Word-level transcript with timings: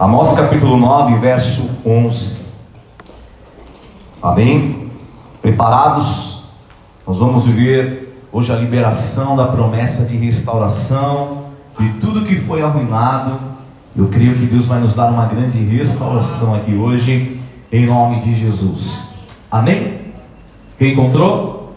Amós 0.00 0.32
capítulo 0.32 0.76
9, 0.76 1.16
verso 1.16 1.68
11. 1.84 2.38
Amém? 4.22 4.92
Preparados? 5.42 6.44
Nós 7.04 7.18
vamos 7.18 7.44
viver 7.44 8.16
hoje 8.30 8.52
a 8.52 8.54
liberação 8.54 9.34
da 9.34 9.46
promessa 9.46 10.04
de 10.04 10.16
restauração 10.16 11.46
de 11.80 11.88
tudo 11.94 12.24
que 12.24 12.36
foi 12.36 12.62
arruinado. 12.62 13.40
Eu 13.96 14.06
creio 14.06 14.36
que 14.36 14.46
Deus 14.46 14.66
vai 14.66 14.78
nos 14.78 14.94
dar 14.94 15.06
uma 15.06 15.26
grande 15.26 15.58
restauração 15.64 16.54
aqui 16.54 16.76
hoje, 16.76 17.40
em 17.72 17.84
nome 17.84 18.20
de 18.20 18.36
Jesus. 18.36 19.00
Amém? 19.50 20.12
Quem 20.78 20.92
encontrou? 20.92 21.76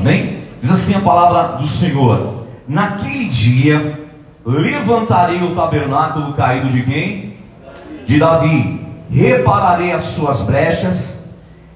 Amém? 0.00 0.38
Diz 0.58 0.70
assim 0.70 0.94
a 0.94 1.00
palavra 1.00 1.58
do 1.58 1.66
Senhor: 1.66 2.44
Naquele 2.66 3.26
dia 3.26 4.08
levantarei 4.42 5.42
o 5.42 5.54
tabernáculo 5.54 6.32
caído 6.32 6.70
de 6.70 6.82
quem? 6.82 7.27
De 8.08 8.18
Davi. 8.18 8.80
Repararei 9.10 9.92
as 9.92 10.02
suas 10.04 10.40
brechas 10.40 11.22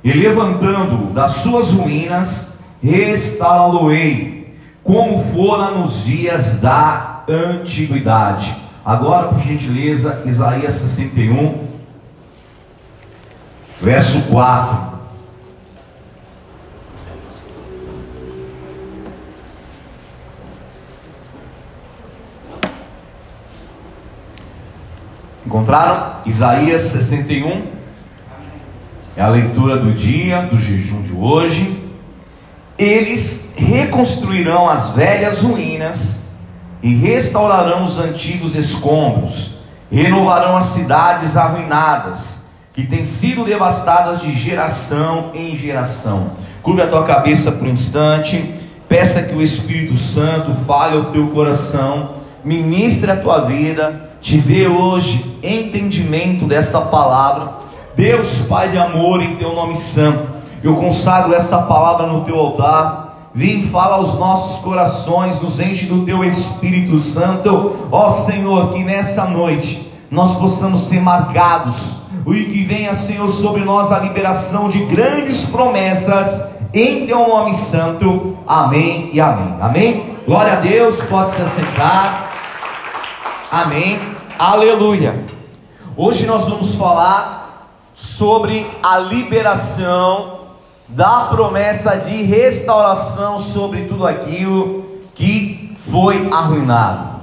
e 0.02 0.12
levantando 0.12 1.12
das 1.12 1.30
suas 1.36 1.70
ruínas, 1.70 2.54
restaurá-lo-ei, 2.82 4.56
como 4.82 5.22
fora 5.32 5.70
nos 5.70 6.04
dias 6.04 6.58
da 6.58 7.22
antiguidade. 7.28 8.56
Agora, 8.84 9.28
por 9.28 9.40
gentileza, 9.40 10.22
Isaías 10.24 10.72
61, 10.72 11.68
verso 13.80 14.22
4. 14.22 14.91
Encontraram? 25.44 26.22
Isaías 26.24 26.82
61. 26.82 27.62
É 29.16 29.22
a 29.22 29.28
leitura 29.28 29.76
do 29.76 29.92
dia, 29.92 30.42
do 30.42 30.58
jejum 30.58 31.02
de 31.02 31.12
hoje. 31.12 31.82
Eles 32.78 33.52
reconstruirão 33.56 34.68
as 34.68 34.90
velhas 34.90 35.40
ruínas 35.40 36.20
e 36.82 36.94
restaurarão 36.94 37.82
os 37.82 37.98
antigos 37.98 38.54
escombros, 38.54 39.58
renovarão 39.90 40.56
as 40.56 40.64
cidades 40.64 41.36
arruinadas, 41.36 42.40
que 42.72 42.84
têm 42.84 43.04
sido 43.04 43.44
devastadas 43.44 44.20
de 44.20 44.32
geração 44.32 45.30
em 45.34 45.54
geração. 45.54 46.32
Curve 46.62 46.82
a 46.82 46.86
tua 46.86 47.04
cabeça 47.04 47.52
por 47.52 47.68
um 47.68 47.72
instante, 47.72 48.54
peça 48.88 49.22
que 49.22 49.34
o 49.34 49.42
Espírito 49.42 49.96
Santo 49.96 50.54
fale 50.66 50.96
ao 50.96 51.06
teu 51.06 51.28
coração, 51.28 52.12
ministre 52.44 53.10
a 53.10 53.16
tua 53.16 53.40
vida 53.40 54.11
te 54.22 54.38
dê 54.38 54.68
hoje 54.68 55.38
entendimento 55.42 56.46
dessa 56.46 56.80
palavra. 56.80 57.54
Deus, 57.96 58.40
Pai 58.48 58.68
de 58.68 58.78
amor, 58.78 59.20
em 59.20 59.34
teu 59.34 59.52
nome 59.52 59.74
santo, 59.74 60.28
eu 60.62 60.76
consagro 60.76 61.34
essa 61.34 61.58
palavra 61.58 62.06
no 62.06 62.20
teu 62.22 62.38
altar. 62.38 63.30
Vem, 63.34 63.62
fala 63.62 63.96
aos 63.96 64.14
nossos 64.14 64.60
corações, 64.60 65.40
nos 65.40 65.58
enche 65.58 65.86
do 65.86 66.04
teu 66.04 66.22
Espírito 66.22 66.98
Santo. 66.98 67.88
Ó 67.90 68.08
Senhor, 68.08 68.68
que 68.68 68.84
nessa 68.84 69.24
noite 69.24 69.90
nós 70.10 70.34
possamos 70.36 70.82
ser 70.82 71.00
marcados. 71.00 71.94
E 72.24 72.44
que 72.44 72.62
venha, 72.62 72.94
Senhor, 72.94 73.28
sobre 73.28 73.64
nós 73.64 73.90
a 73.90 73.98
liberação 73.98 74.68
de 74.68 74.84
grandes 74.84 75.40
promessas 75.40 76.44
em 76.72 77.04
teu 77.04 77.26
nome 77.26 77.52
santo. 77.52 78.38
Amém 78.46 79.10
e 79.12 79.20
amém. 79.20 79.56
Amém. 79.60 80.04
Glória 80.24 80.52
a 80.52 80.56
Deus, 80.56 80.96
pode 81.10 81.32
se 81.32 81.42
assentar. 81.42 82.21
Amém. 83.52 84.00
Aleluia. 84.38 85.14
Hoje 85.94 86.24
nós 86.24 86.48
vamos 86.48 86.74
falar 86.74 87.68
sobre 87.92 88.66
a 88.82 88.96
liberação 88.98 90.38
da 90.88 91.26
promessa 91.26 91.96
de 91.96 92.22
restauração 92.22 93.42
sobre 93.42 93.82
tudo 93.82 94.06
aquilo 94.06 94.86
que 95.14 95.76
foi 95.90 96.30
arruinado. 96.32 97.20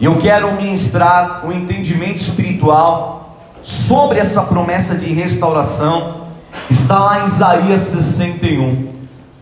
Eu 0.00 0.18
quero 0.18 0.52
ministrar 0.52 1.44
um 1.44 1.50
entendimento 1.50 2.20
espiritual 2.20 3.36
sobre 3.60 4.20
essa 4.20 4.40
promessa 4.40 4.94
de 4.94 5.12
restauração. 5.12 6.28
Está 6.70 7.00
lá 7.00 7.22
em 7.22 7.24
Isaías 7.24 7.82
61. 7.82 8.92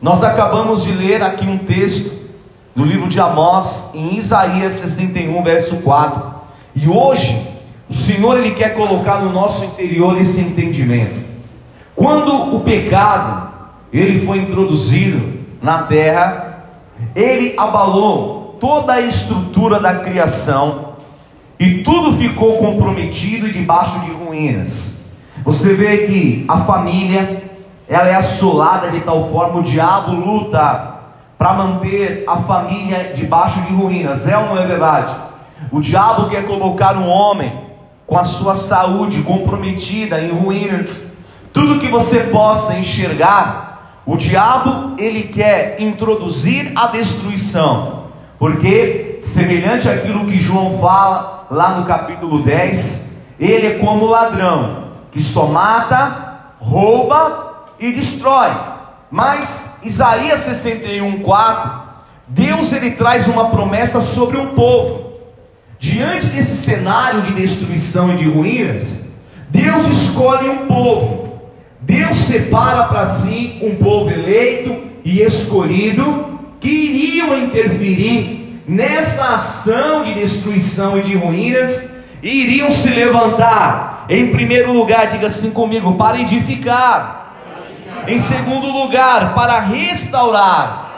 Nós 0.00 0.24
acabamos 0.24 0.84
de 0.84 0.92
ler 0.92 1.22
aqui 1.22 1.46
um 1.46 1.58
texto 1.58 2.19
no 2.80 2.86
livro 2.86 3.08
de 3.08 3.20
Amós, 3.20 3.90
em 3.92 4.16
Isaías 4.16 4.76
61, 4.76 5.42
verso 5.42 5.76
4. 5.76 6.22
E 6.74 6.88
hoje, 6.88 7.38
o 7.86 7.92
Senhor 7.92 8.38
ele 8.38 8.52
quer 8.52 8.74
colocar 8.74 9.18
no 9.18 9.30
nosso 9.30 9.62
interior 9.66 10.18
esse 10.18 10.40
entendimento. 10.40 11.20
Quando 11.94 12.56
o 12.56 12.60
pecado 12.60 13.50
ele 13.92 14.24
foi 14.24 14.38
introduzido 14.38 15.40
na 15.60 15.82
terra, 15.82 16.64
ele 17.14 17.54
abalou 17.58 18.56
toda 18.58 18.94
a 18.94 19.00
estrutura 19.02 19.78
da 19.78 19.96
criação 19.96 20.94
e 21.58 21.82
tudo 21.82 22.16
ficou 22.16 22.56
comprometido 22.56 23.46
e 23.46 23.52
debaixo 23.52 24.00
de 24.00 24.10
ruínas. 24.10 25.02
Você 25.44 25.74
vê 25.74 26.06
que 26.06 26.46
a 26.48 26.56
família 26.64 27.42
ela 27.86 28.08
é 28.08 28.14
assolada 28.14 28.90
de 28.90 29.00
tal 29.00 29.28
forma 29.28 29.60
o 29.60 29.62
diabo 29.62 30.12
luta 30.12 30.89
para 31.40 31.54
manter 31.54 32.22
a 32.28 32.36
família 32.36 33.14
debaixo 33.14 33.62
de 33.62 33.72
ruínas. 33.72 34.28
É 34.28 34.36
ou 34.36 34.44
não 34.48 34.58
é 34.58 34.66
verdade? 34.66 35.16
O 35.72 35.80
diabo 35.80 36.28
quer 36.28 36.46
colocar 36.46 36.94
um 36.98 37.08
homem 37.08 37.50
com 38.06 38.18
a 38.18 38.24
sua 38.24 38.54
saúde 38.54 39.22
comprometida 39.22 40.20
em 40.20 40.32
ruínas. 40.32 41.10
Tudo 41.50 41.80
que 41.80 41.88
você 41.88 42.24
possa 42.24 42.74
enxergar, 42.74 44.02
o 44.04 44.18
diabo 44.18 45.00
ele 45.00 45.22
quer 45.22 45.80
introduzir 45.80 46.72
a 46.76 46.88
destruição. 46.88 48.02
Porque 48.38 49.16
semelhante 49.22 49.88
àquilo 49.88 50.26
que 50.26 50.36
João 50.36 50.78
fala 50.78 51.46
lá 51.50 51.70
no 51.78 51.86
capítulo 51.86 52.42
10, 52.42 53.12
ele 53.38 53.66
é 53.66 53.78
como 53.78 54.04
ladrão 54.04 54.90
que 55.10 55.22
só 55.22 55.46
mata, 55.46 56.52
rouba 56.60 57.64
e 57.78 57.92
destrói. 57.92 58.50
Mas 59.10 59.69
Isaías 59.82 60.40
61:4, 60.40 61.82
Deus 62.28 62.72
ele 62.72 62.92
traz 62.92 63.26
uma 63.26 63.48
promessa 63.48 64.00
sobre 64.00 64.36
um 64.36 64.48
povo. 64.48 65.10
Diante 65.78 66.26
desse 66.26 66.56
cenário 66.56 67.22
de 67.22 67.32
destruição 67.32 68.12
e 68.12 68.18
de 68.18 68.28
ruínas, 68.28 69.06
Deus 69.48 69.86
escolhe 69.86 70.48
um 70.48 70.66
povo. 70.66 71.40
Deus 71.80 72.16
separa 72.18 72.84
para 72.84 73.06
si 73.06 73.58
um 73.62 73.74
povo 73.76 74.10
eleito 74.10 74.90
e 75.02 75.22
escolhido 75.22 76.38
que 76.60 76.68
iriam 76.68 77.36
interferir 77.36 78.62
nessa 78.68 79.34
ação 79.34 80.04
de 80.04 80.14
destruição 80.14 80.98
e 80.98 81.02
de 81.02 81.16
ruínas 81.16 81.90
e 82.22 82.28
iriam 82.28 82.70
se 82.70 82.90
levantar. 82.90 84.04
Em 84.08 84.28
primeiro 84.28 84.72
lugar, 84.72 85.06
diga 85.06 85.26
assim 85.26 85.50
comigo, 85.50 85.94
para 85.94 86.20
edificar 86.20 87.19
em 88.06 88.18
segundo 88.18 88.66
lugar, 88.70 89.34
para 89.34 89.60
restaurar. 89.60 90.90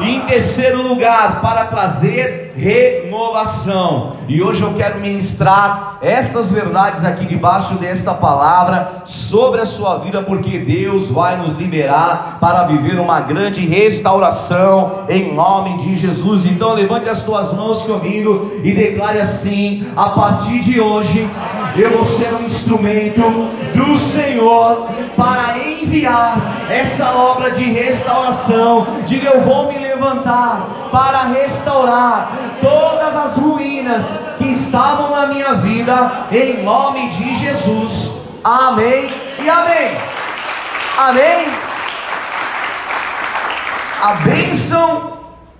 E 0.00 0.16
em 0.16 0.20
terceiro 0.20 0.82
lugar, 0.82 1.40
para 1.40 1.64
trazer 1.64 2.43
renovação. 2.56 4.14
E 4.28 4.42
hoje 4.42 4.62
eu 4.62 4.72
quero 4.74 5.00
ministrar 5.00 5.98
essas 6.00 6.50
verdades 6.50 7.04
aqui 7.04 7.26
debaixo 7.26 7.74
desta 7.74 8.14
palavra 8.14 9.02
sobre 9.04 9.60
a 9.60 9.64
sua 9.64 9.98
vida, 9.98 10.22
porque 10.22 10.58
Deus 10.58 11.08
vai 11.08 11.36
nos 11.36 11.54
liberar 11.54 12.38
para 12.40 12.64
viver 12.64 12.98
uma 12.98 13.20
grande 13.20 13.66
restauração 13.66 15.04
em 15.08 15.34
nome 15.34 15.76
de 15.78 15.96
Jesus. 15.96 16.44
Então 16.46 16.74
levante 16.74 17.08
as 17.08 17.22
tuas 17.22 17.52
mãos 17.52 17.82
comigo 17.82 18.52
e 18.62 18.72
declare 18.72 19.20
assim: 19.20 19.86
a 19.96 20.10
partir 20.10 20.60
de 20.60 20.80
hoje 20.80 21.28
eu 21.76 21.90
vou 21.90 22.04
ser 22.04 22.32
um 22.34 22.44
instrumento 22.44 23.20
do 23.74 23.98
Senhor 23.98 24.88
para 25.16 25.58
enviar 25.58 26.66
essa 26.70 27.12
obra 27.12 27.50
de 27.50 27.62
restauração. 27.64 28.86
Diga, 29.06 29.28
eu 29.28 29.40
vou 29.42 29.72
me 29.72 29.83
levantar 29.94 30.88
para 30.90 31.24
restaurar 31.24 32.32
todas 32.60 33.14
as 33.16 33.36
ruínas 33.36 34.04
que 34.38 34.46
estavam 34.46 35.10
na 35.10 35.26
minha 35.26 35.54
vida, 35.54 36.26
em 36.30 36.62
nome 36.62 37.08
de 37.08 37.34
Jesus. 37.34 38.10
Amém 38.42 39.06
e 39.42 39.48
amém. 39.48 39.96
Amém. 40.98 41.46
A 44.02 44.14
bênção, 44.14 45.12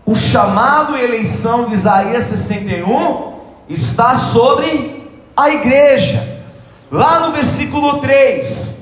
o 0.04 0.14
chamado 0.14 0.96
e 0.96 1.02
eleição 1.02 1.66
de 1.66 1.74
Isaías 1.74 2.24
61 2.24 3.34
está 3.68 4.16
sobre 4.16 5.10
a 5.36 5.50
igreja. 5.50 6.42
Lá 6.90 7.20
no 7.20 7.32
versículo 7.32 7.98
3, 8.00 8.74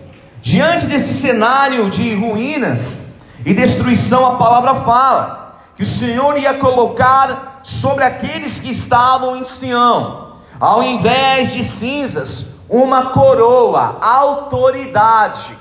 Diante 0.42 0.86
desse 0.86 1.12
cenário 1.12 1.88
de 1.88 2.16
ruínas 2.16 3.04
e 3.46 3.54
destruição, 3.54 4.26
a 4.26 4.34
palavra 4.34 4.74
fala 4.74 5.41
que 5.76 5.82
o 5.82 5.86
Senhor 5.86 6.36
ia 6.38 6.54
colocar 6.54 7.60
sobre 7.62 8.04
aqueles 8.04 8.60
que 8.60 8.70
estavam 8.70 9.36
em 9.36 9.44
Sião, 9.44 10.36
ao 10.60 10.82
invés 10.82 11.52
de 11.52 11.62
cinzas, 11.62 12.46
uma 12.68 13.10
coroa, 13.10 13.98
autoridade. 14.00 15.56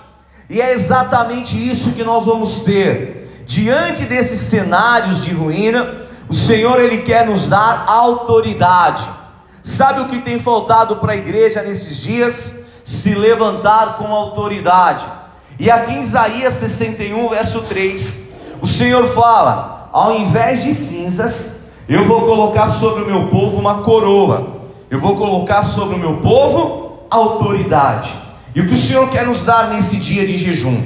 E 0.50 0.62
é 0.62 0.74
exatamente 0.74 1.56
isso 1.58 1.92
que 1.92 2.04
nós 2.04 2.26
vamos 2.26 2.60
ter. 2.60 3.44
Diante 3.46 4.06
desses 4.06 4.40
cenários 4.40 5.24
de 5.24 5.32
ruína, 5.34 6.06
o 6.30 6.34
Senhor 6.34 6.80
ele 6.80 7.00
quer 7.00 7.26
nos 7.26 7.48
dar 7.48 7.86
autoridade. 7.88 9.10
Sabe 9.64 10.02
o 10.02 10.08
que 10.08 10.20
tem 10.22 10.40
faltado 10.40 10.98
para 10.98 11.14
a 11.14 11.16
igreja 11.18 11.62
nesses 11.62 11.98
dias? 11.98 12.56
Se 12.84 13.14
levantar 13.14 13.98
com 13.98 14.14
autoridade. 14.14 15.06
E 15.60 15.70
aqui 15.70 15.94
em 15.94 16.02
Isaías 16.02 16.56
61, 16.56 17.30
verso 17.30 17.62
3, 17.62 18.20
o 18.62 18.68
Senhor 18.68 19.06
fala: 19.14 19.81
ao 19.92 20.16
invés 20.16 20.64
de 20.64 20.74
cinzas, 20.74 21.62
eu 21.88 22.06
vou 22.06 22.22
colocar 22.22 22.68
sobre 22.68 23.04
o 23.04 23.06
meu 23.06 23.28
povo 23.28 23.60
uma 23.60 23.84
coroa, 23.84 24.62
eu 24.90 25.00
vou 25.00 25.16
colocar 25.16 25.64
sobre 25.64 25.96
o 25.96 26.00
meu 26.00 26.18
povo 26.18 27.00
autoridade. 27.10 28.16
E 28.56 28.62
o 28.62 28.68
que 28.68 28.74
o 28.74 28.78
Senhor 28.78 29.10
quer 29.10 29.26
nos 29.26 29.44
dar 29.44 29.70
nesse 29.70 29.98
dia 29.98 30.26
de 30.26 30.38
jejum? 30.38 30.82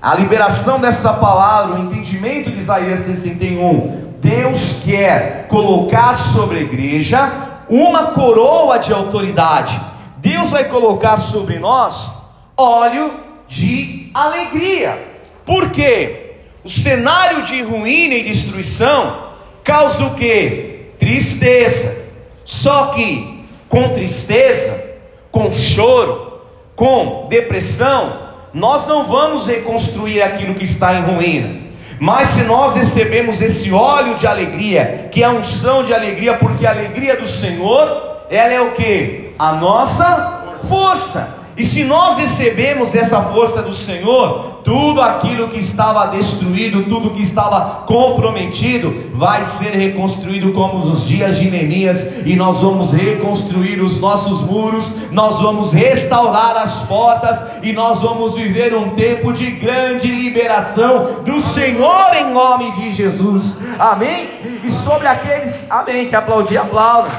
A 0.00 0.14
liberação 0.14 0.80
dessa 0.80 1.12
palavra, 1.12 1.76
o 1.76 1.84
entendimento 1.84 2.50
de 2.50 2.58
Isaías 2.58 3.00
61. 3.00 4.12
Deus 4.20 4.80
quer 4.84 5.46
colocar 5.48 6.14
sobre 6.14 6.58
a 6.58 6.62
igreja 6.62 7.30
uma 7.68 8.08
coroa 8.08 8.78
de 8.78 8.92
autoridade. 8.92 9.80
Deus 10.18 10.50
vai 10.50 10.64
colocar 10.64 11.16
sobre 11.16 11.58
nós 11.58 12.18
óleo 12.56 13.12
de 13.48 14.10
alegria. 14.14 15.20
Por 15.44 15.70
quê? 15.70 16.21
O 16.64 16.68
cenário 16.68 17.42
de 17.42 17.60
ruína 17.62 18.14
e 18.14 18.22
destruição 18.22 19.30
causa 19.64 20.04
o 20.04 20.14
que? 20.14 20.92
Tristeza. 20.98 21.96
Só 22.44 22.86
que 22.86 23.44
com 23.68 23.88
tristeza, 23.88 24.84
com 25.30 25.50
choro, 25.50 26.40
com 26.76 27.26
depressão, 27.28 28.28
nós 28.52 28.86
não 28.86 29.04
vamos 29.04 29.46
reconstruir 29.46 30.22
aquilo 30.22 30.54
que 30.54 30.64
está 30.64 30.94
em 30.94 31.02
ruína. 31.02 31.62
Mas 31.98 32.28
se 32.28 32.42
nós 32.42 32.74
recebemos 32.74 33.40
esse 33.40 33.72
óleo 33.72 34.14
de 34.14 34.26
alegria, 34.26 35.08
que 35.10 35.22
é 35.22 35.26
a 35.26 35.30
unção 35.30 35.82
de 35.82 35.94
alegria, 35.94 36.34
porque 36.34 36.66
a 36.66 36.70
alegria 36.70 37.16
do 37.16 37.26
Senhor, 37.26 38.26
ela 38.28 38.52
é 38.52 38.60
o 38.60 38.72
que? 38.72 39.34
A 39.38 39.52
nossa 39.52 40.58
força. 40.68 41.41
E 41.56 41.62
se 41.62 41.84
nós 41.84 42.16
recebemos 42.16 42.94
essa 42.94 43.20
força 43.20 43.62
do 43.62 43.72
Senhor, 43.72 44.60
tudo 44.64 45.02
aquilo 45.02 45.48
que 45.48 45.58
estava 45.58 46.06
destruído, 46.06 46.84
tudo 46.84 47.10
que 47.10 47.20
estava 47.20 47.84
comprometido, 47.86 49.10
vai 49.12 49.44
ser 49.44 49.70
reconstruído 49.74 50.52
como 50.52 50.84
nos 50.84 51.06
dias 51.06 51.36
de 51.36 51.50
Neemias, 51.50 52.06
e 52.24 52.34
nós 52.34 52.60
vamos 52.60 52.90
reconstruir 52.90 53.82
os 53.82 54.00
nossos 54.00 54.40
muros, 54.40 54.90
nós 55.10 55.38
vamos 55.40 55.72
restaurar 55.72 56.56
as 56.56 56.78
portas, 56.84 57.38
e 57.62 57.72
nós 57.72 58.00
vamos 58.00 58.34
viver 58.34 58.74
um 58.74 58.90
tempo 58.90 59.32
de 59.32 59.50
grande 59.50 60.06
liberação 60.08 61.22
do 61.22 61.38
Senhor 61.38 62.14
em 62.14 62.32
nome 62.32 62.72
de 62.72 62.90
Jesus. 62.90 63.56
Amém? 63.78 64.28
E 64.64 64.70
sobre 64.70 65.06
aqueles, 65.06 65.64
amém, 65.68 66.06
que 66.06 66.16
aplaudir, 66.16 66.56
aplauda. 66.56 67.10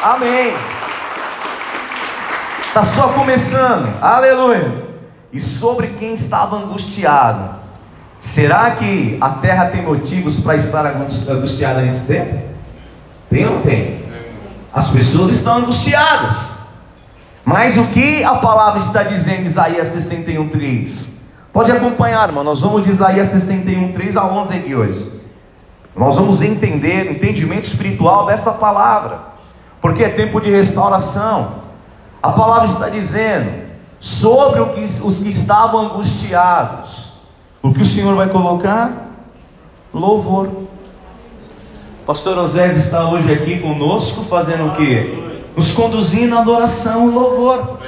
Amém. 0.00 0.77
Está 2.78 2.94
só 2.94 3.08
começando, 3.08 3.92
aleluia. 4.00 4.84
E 5.32 5.40
sobre 5.40 5.88
quem 5.98 6.14
estava 6.14 6.58
angustiado, 6.58 7.56
será 8.20 8.70
que 8.70 9.18
a 9.20 9.30
terra 9.30 9.66
tem 9.66 9.82
motivos 9.82 10.38
para 10.38 10.54
estar 10.54 10.86
angustiada 10.86 11.80
nesse 11.80 12.06
tempo? 12.06 12.38
Tem 13.28 13.46
ou 13.46 13.56
não 13.56 13.62
tem? 13.62 14.00
As 14.72 14.90
pessoas 14.90 15.30
estão 15.30 15.56
angustiadas. 15.56 16.54
Mas 17.44 17.76
o 17.76 17.86
que 17.86 18.22
a 18.22 18.36
palavra 18.36 18.78
está 18.78 19.02
dizendo 19.02 19.42
em 19.42 19.46
Isaías 19.46 19.88
61:3? 19.88 21.08
Pode 21.52 21.72
acompanhar, 21.72 22.28
irmão. 22.28 22.44
Nós 22.44 22.60
vamos 22.60 22.84
de 22.84 22.90
Isaías 22.90 23.26
61:3 23.26 24.16
a 24.16 24.24
11 24.24 24.54
aqui 24.54 24.76
hoje. 24.76 25.20
Nós 25.96 26.14
vamos 26.14 26.42
entender, 26.42 27.10
entendimento 27.10 27.64
espiritual 27.64 28.26
dessa 28.26 28.52
palavra, 28.52 29.18
porque 29.80 30.04
é 30.04 30.08
tempo 30.08 30.40
de 30.40 30.48
restauração. 30.48 31.66
A 32.22 32.30
palavra 32.32 32.66
está 32.66 32.88
dizendo 32.88 33.68
sobre 34.00 34.64
que, 34.66 34.82
os 34.82 35.20
que 35.20 35.28
estavam 35.28 35.86
angustiados. 35.86 37.08
O 37.62 37.72
que 37.72 37.82
o 37.82 37.84
Senhor 37.84 38.14
vai 38.16 38.28
colocar? 38.28 39.08
Louvor. 39.92 40.48
Pastor 42.06 42.38
Osés 42.38 42.78
está 42.78 43.08
hoje 43.08 43.32
aqui 43.32 43.58
conosco, 43.60 44.22
fazendo 44.22 44.68
o 44.68 44.72
que? 44.72 45.42
Nos 45.56 45.72
conduzindo 45.72 46.36
à 46.36 46.40
adoração 46.40 47.08
e 47.08 47.12
louvor. 47.12 47.78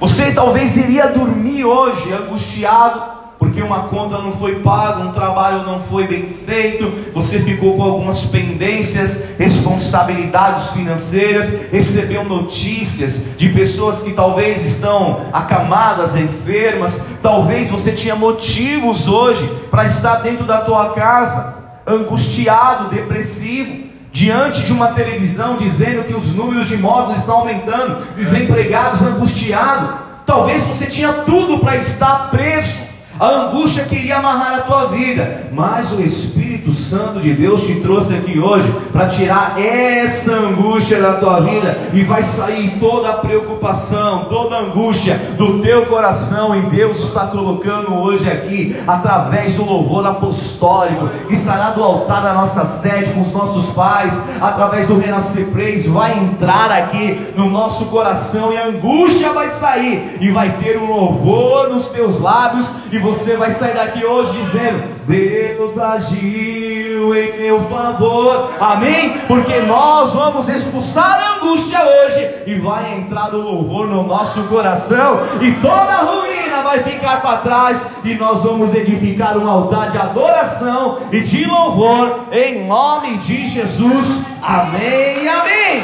Você 0.00 0.32
talvez 0.32 0.76
iria 0.76 1.06
dormir 1.06 1.64
hoje 1.64 2.12
angustiado, 2.12 3.02
porque 3.38 3.60
uma 3.60 3.84
conta 3.84 4.18
não 4.18 4.32
foi 4.32 4.56
paga, 4.56 5.00
um 5.00 5.12
trabalho 5.12 5.64
não 5.64 5.80
foi 5.80 6.06
bem 6.06 6.26
feito, 6.46 6.90
você 7.12 7.38
ficou 7.40 7.76
com 7.76 7.82
algumas 7.82 8.24
pendências, 8.24 9.36
responsabilidades 9.38 10.68
financeiras, 10.68 11.46
recebeu 11.70 12.24
notícias 12.24 13.36
de 13.36 13.48
pessoas 13.50 14.00
que 14.00 14.12
talvez 14.12 14.66
estão 14.66 15.26
acamadas, 15.32 16.16
enfermas, 16.16 16.98
talvez 17.22 17.68
você 17.68 17.92
tinha 17.92 18.16
motivos 18.16 19.08
hoje 19.08 19.48
para 19.70 19.84
estar 19.84 20.16
dentro 20.16 20.44
da 20.44 20.62
tua 20.62 20.90
casa, 20.90 21.54
angustiado, 21.86 22.88
depressivo, 22.88 23.84
diante 24.10 24.62
de 24.62 24.72
uma 24.72 24.88
televisão 24.92 25.56
dizendo 25.56 26.04
que 26.04 26.14
os 26.14 26.34
números 26.34 26.68
de 26.68 26.76
mortos 26.76 27.18
estão 27.18 27.40
aumentando, 27.40 28.06
desempregados, 28.16 29.02
angustiado. 29.02 29.98
Talvez 30.24 30.62
você 30.62 30.86
tinha 30.86 31.12
tudo 31.12 31.58
para 31.58 31.76
estar 31.76 32.30
preso 32.30 32.83
a 33.18 33.28
angústia 33.28 33.84
queria 33.84 34.16
amarrar 34.16 34.54
a 34.54 34.62
tua 34.62 34.86
vida, 34.86 35.48
mas 35.52 35.92
o 35.92 36.00
Espírito 36.02 36.72
Santo 36.72 37.20
de 37.20 37.32
Deus 37.32 37.62
te 37.62 37.76
trouxe 37.76 38.14
aqui 38.14 38.40
hoje 38.40 38.72
para 38.92 39.08
tirar 39.08 39.58
essa 39.58 40.32
angústia 40.32 41.00
da 41.00 41.14
tua 41.14 41.40
vida 41.40 41.78
e 41.92 42.02
vai 42.02 42.22
sair 42.22 42.76
toda 42.80 43.10
a 43.10 43.14
preocupação, 43.14 44.24
toda 44.24 44.56
a 44.56 44.60
angústia 44.60 45.16
do 45.36 45.60
teu 45.60 45.86
coração. 45.86 46.56
E 46.56 46.62
Deus 46.62 47.04
está 47.04 47.26
colocando 47.26 47.94
hoje 47.94 48.28
aqui, 48.28 48.76
através 48.86 49.54
do 49.54 49.64
louvor 49.64 50.04
apostólico, 50.06 51.08
que 51.28 51.34
estará 51.34 51.70
do 51.70 51.82
altar 51.82 52.22
da 52.22 52.32
nossa 52.32 52.64
sede 52.64 53.12
com 53.12 53.20
os 53.20 53.32
nossos 53.32 53.66
pais, 53.74 54.12
através 54.40 54.88
do 54.88 54.98
Renascer 54.98 55.46
Praise, 55.46 55.88
vai 55.88 56.18
entrar 56.18 56.70
aqui 56.72 57.32
no 57.36 57.48
nosso 57.48 57.86
coração 57.86 58.52
e 58.52 58.56
a 58.56 58.66
angústia 58.66 59.32
vai 59.32 59.52
sair 59.54 60.18
e 60.20 60.30
vai 60.30 60.50
ter 60.58 60.78
um 60.78 60.86
louvor 60.86 61.68
nos 61.68 61.86
teus 61.86 62.20
lábios 62.20 62.68
e 62.90 63.03
você 63.04 63.36
vai 63.36 63.50
sair 63.50 63.74
daqui 63.74 64.02
hoje 64.04 64.32
dizendo: 64.32 64.82
Deus 65.06 65.78
agiu 65.78 67.14
em 67.14 67.38
meu 67.38 67.60
favor, 67.68 68.50
amém? 68.58 69.18
Porque 69.28 69.60
nós 69.60 70.14
vamos 70.14 70.48
expulsar 70.48 71.20
a 71.22 71.36
angústia 71.36 71.80
hoje 71.84 72.30
e 72.46 72.54
vai 72.54 72.94
entrar 72.94 73.34
o 73.34 73.42
louvor 73.42 73.86
no 73.86 74.02
nosso 74.04 74.42
coração, 74.44 75.20
e 75.42 75.52
toda 75.56 75.96
ruína 75.96 76.62
vai 76.62 76.82
ficar 76.82 77.20
para 77.20 77.38
trás, 77.38 77.86
e 78.02 78.14
nós 78.14 78.42
vamos 78.42 78.74
edificar 78.74 79.36
um 79.36 79.48
altar 79.48 79.90
de 79.90 79.98
adoração 79.98 81.02
e 81.12 81.20
de 81.20 81.44
louvor 81.44 82.20
em 82.32 82.66
nome 82.66 83.18
de 83.18 83.46
Jesus, 83.46 84.22
amém, 84.42 85.28
amém, 85.28 85.82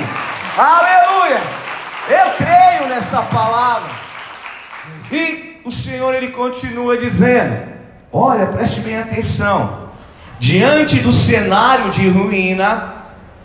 aleluia. 0.56 1.40
Eu 2.08 2.30
creio 2.38 2.88
nessa 2.88 3.20
palavra. 3.22 3.90
E 5.12 5.49
o 5.64 5.70
Senhor 5.70 6.14
ele 6.14 6.28
continua 6.28 6.96
dizendo: 6.96 7.62
Olha, 8.12 8.46
preste 8.46 8.80
bem 8.80 8.98
atenção. 8.98 9.90
Diante 10.38 10.98
do 11.00 11.12
cenário 11.12 11.90
de 11.90 12.08
ruína, 12.08 12.94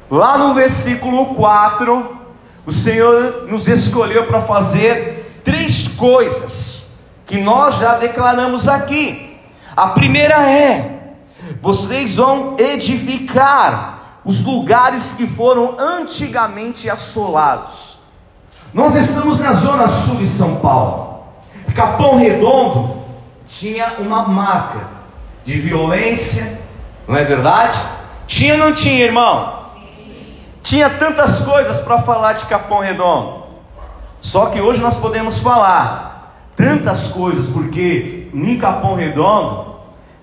lá 0.09 0.37
no 0.37 0.53
versículo 0.53 1.35
4, 1.35 2.17
o 2.65 2.71
Senhor 2.71 3.45
nos 3.47 3.67
escolheu 3.67 4.25
para 4.25 4.41
fazer 4.41 5.41
três 5.43 5.87
coisas 5.87 6.87
que 7.25 7.39
nós 7.39 7.75
já 7.75 7.95
declaramos 7.95 8.67
aqui. 8.67 9.37
A 9.75 9.87
primeira 9.87 10.49
é: 10.49 11.13
vocês 11.61 12.15
vão 12.15 12.55
edificar 12.57 14.19
os 14.23 14.41
lugares 14.43 15.13
que 15.13 15.27
foram 15.27 15.75
antigamente 15.77 16.89
assolados. 16.89 17.97
Nós 18.73 18.95
estamos 18.95 19.39
na 19.39 19.53
zona 19.53 19.87
sul 19.87 20.15
de 20.15 20.27
São 20.27 20.55
Paulo. 20.57 21.14
Capão 21.75 22.15
Redondo 22.15 22.95
tinha 23.45 23.95
uma 23.99 24.23
marca 24.23 24.87
de 25.45 25.59
violência, 25.59 26.61
não 27.05 27.17
é 27.17 27.23
verdade? 27.25 27.77
Tinha 28.25 28.53
ou 28.53 28.59
não 28.59 28.73
tinha, 28.73 29.03
irmão? 29.03 29.65
Tinha 30.63 30.89
tantas 30.89 31.41
coisas 31.41 31.79
para 31.79 32.01
falar 32.01 32.33
de 32.33 32.45
Capão 32.45 32.79
Redondo. 32.79 33.43
Só 34.21 34.47
que 34.47 34.61
hoje 34.61 34.79
nós 34.79 34.95
podemos 34.95 35.37
falar 35.39 36.33
tantas 36.55 37.09
coisas, 37.09 37.45
porque 37.47 38.29
em 38.33 38.57
Capão 38.57 38.95
Redondo, 38.95 39.75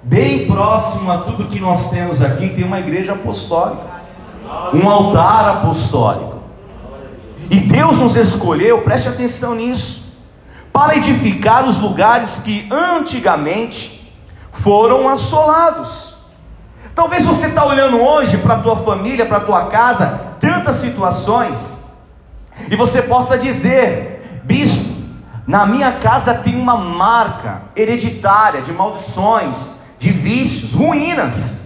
bem 0.02 0.46
próximo 0.46 1.12
a 1.12 1.18
tudo 1.18 1.48
que 1.48 1.60
nós 1.60 1.90
temos 1.90 2.22
aqui, 2.22 2.48
tem 2.48 2.64
uma 2.64 2.80
igreja 2.80 3.12
apostólica, 3.12 3.84
um 4.72 4.88
altar 4.88 5.50
apostólico. 5.50 6.38
E 7.50 7.60
Deus 7.60 7.98
nos 7.98 8.16
escolheu, 8.16 8.80
preste 8.80 9.08
atenção 9.08 9.54
nisso, 9.54 10.01
para 10.72 10.96
edificar 10.96 11.64
os 11.64 11.78
lugares 11.78 12.38
que 12.38 12.66
antigamente 12.70 14.12
foram 14.52 15.08
assolados. 15.08 16.16
Talvez 16.94 17.24
você 17.24 17.46
está 17.46 17.64
olhando 17.64 18.00
hoje 18.00 18.38
para 18.38 18.54
a 18.54 18.58
tua 18.58 18.76
família, 18.76 19.26
para 19.26 19.38
a 19.38 19.44
tua 19.44 19.66
casa, 19.66 20.36
tantas 20.40 20.76
situações, 20.76 21.78
e 22.70 22.76
você 22.76 23.02
possa 23.02 23.36
dizer, 23.36 24.42
bispo, 24.44 24.92
na 25.46 25.66
minha 25.66 25.92
casa 25.92 26.34
tem 26.34 26.54
uma 26.54 26.76
marca 26.76 27.62
hereditária 27.74 28.62
de 28.62 28.72
maldições, 28.72 29.70
de 29.98 30.10
vícios, 30.10 30.72
ruínas, 30.72 31.60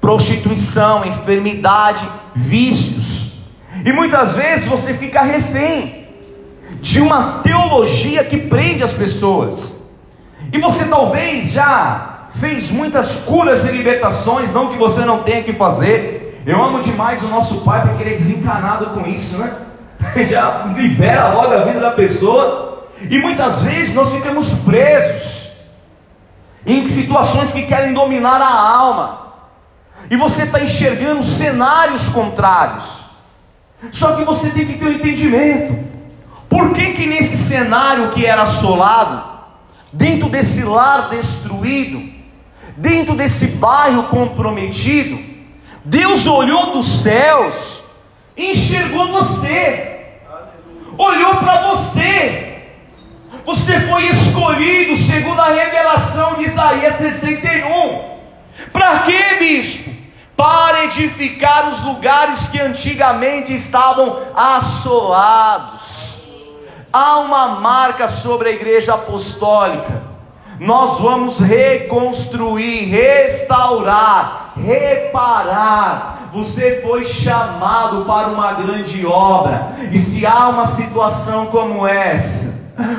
prostituição, 0.00 1.04
enfermidade, 1.04 2.08
vícios. 2.34 3.32
E 3.84 3.92
muitas 3.92 4.34
vezes 4.34 4.66
você 4.66 4.94
fica 4.94 5.22
refém 5.22 6.01
de 6.82 7.00
uma 7.00 7.40
teologia 7.44 8.24
que 8.24 8.36
prende 8.36 8.82
as 8.82 8.92
pessoas. 8.92 9.80
E 10.52 10.58
você 10.58 10.84
talvez 10.84 11.52
já 11.52 12.26
fez 12.40 12.72
muitas 12.72 13.16
curas 13.16 13.64
e 13.64 13.68
libertações, 13.68 14.52
não 14.52 14.72
que 14.72 14.76
você 14.76 15.04
não 15.04 15.22
tenha 15.22 15.44
que 15.44 15.52
fazer. 15.52 16.42
Eu 16.44 16.60
amo 16.60 16.80
demais 16.80 17.22
o 17.22 17.28
nosso 17.28 17.60
pai 17.60 17.82
porque 17.82 18.02
ele 18.02 18.14
é 18.14 18.18
desencanado 18.18 18.86
com 18.86 19.08
isso, 19.08 19.38
né? 19.38 19.58
Já 20.28 20.64
libera 20.76 21.28
logo 21.28 21.54
a 21.54 21.58
vida 21.58 21.78
da 21.78 21.92
pessoa. 21.92 22.88
E 23.08 23.16
muitas 23.20 23.62
vezes 23.62 23.94
nós 23.94 24.12
ficamos 24.12 24.50
presos 24.50 25.52
em 26.66 26.84
situações 26.88 27.52
que 27.52 27.62
querem 27.62 27.94
dominar 27.94 28.42
a 28.42 28.76
alma. 28.76 29.34
E 30.10 30.16
você 30.16 30.42
está 30.42 30.60
enxergando 30.60 31.22
cenários 31.22 32.08
contrários. 32.08 33.04
Só 33.92 34.16
que 34.16 34.24
você 34.24 34.50
tem 34.50 34.66
que 34.66 34.74
ter 34.74 34.84
um 34.84 34.92
entendimento. 34.92 35.92
Por 36.52 36.72
que 36.72 36.92
que 36.92 37.06
nesse 37.06 37.36
cenário 37.36 38.10
que 38.10 38.26
era 38.26 38.42
assolado, 38.42 39.24
dentro 39.92 40.28
desse 40.28 40.62
lar 40.62 41.08
destruído, 41.08 42.12
dentro 42.76 43.14
desse 43.14 43.46
bairro 43.46 44.04
comprometido, 44.04 45.18
Deus 45.84 46.26
olhou 46.26 46.72
dos 46.72 47.02
céus 47.02 47.82
enxergou 48.36 49.08
você, 49.08 50.18
olhou 50.96 51.36
para 51.36 51.62
você. 51.68 52.48
Você 53.44 53.80
foi 53.88 54.06
escolhido 54.06 54.96
segundo 54.96 55.40
a 55.40 55.48
revelação 55.48 56.34
de 56.34 56.44
Isaías 56.44 56.96
61. 56.96 58.04
Para 58.72 59.00
quê, 59.00 59.36
bispo? 59.38 59.90
Para 60.36 60.84
edificar 60.84 61.68
os 61.68 61.82
lugares 61.82 62.48
que 62.48 62.60
antigamente 62.60 63.52
estavam 63.52 64.22
assolados. 64.34 65.91
Há 66.92 67.18
uma 67.18 67.48
marca 67.60 68.08
sobre 68.08 68.50
a 68.50 68.52
igreja 68.52 68.94
apostólica 68.94 70.12
nós 70.62 71.00
vamos 71.00 71.38
reconstruir, 71.38 72.84
restaurar, 72.84 74.52
reparar. 74.56 76.28
Você 76.32 76.80
foi 76.80 77.04
chamado 77.04 78.04
para 78.04 78.28
uma 78.28 78.52
grande 78.52 79.04
obra, 79.04 79.72
e 79.90 79.98
se 79.98 80.24
há 80.24 80.48
uma 80.48 80.66
situação 80.66 81.46
como 81.46 81.86
essa, 81.86 82.51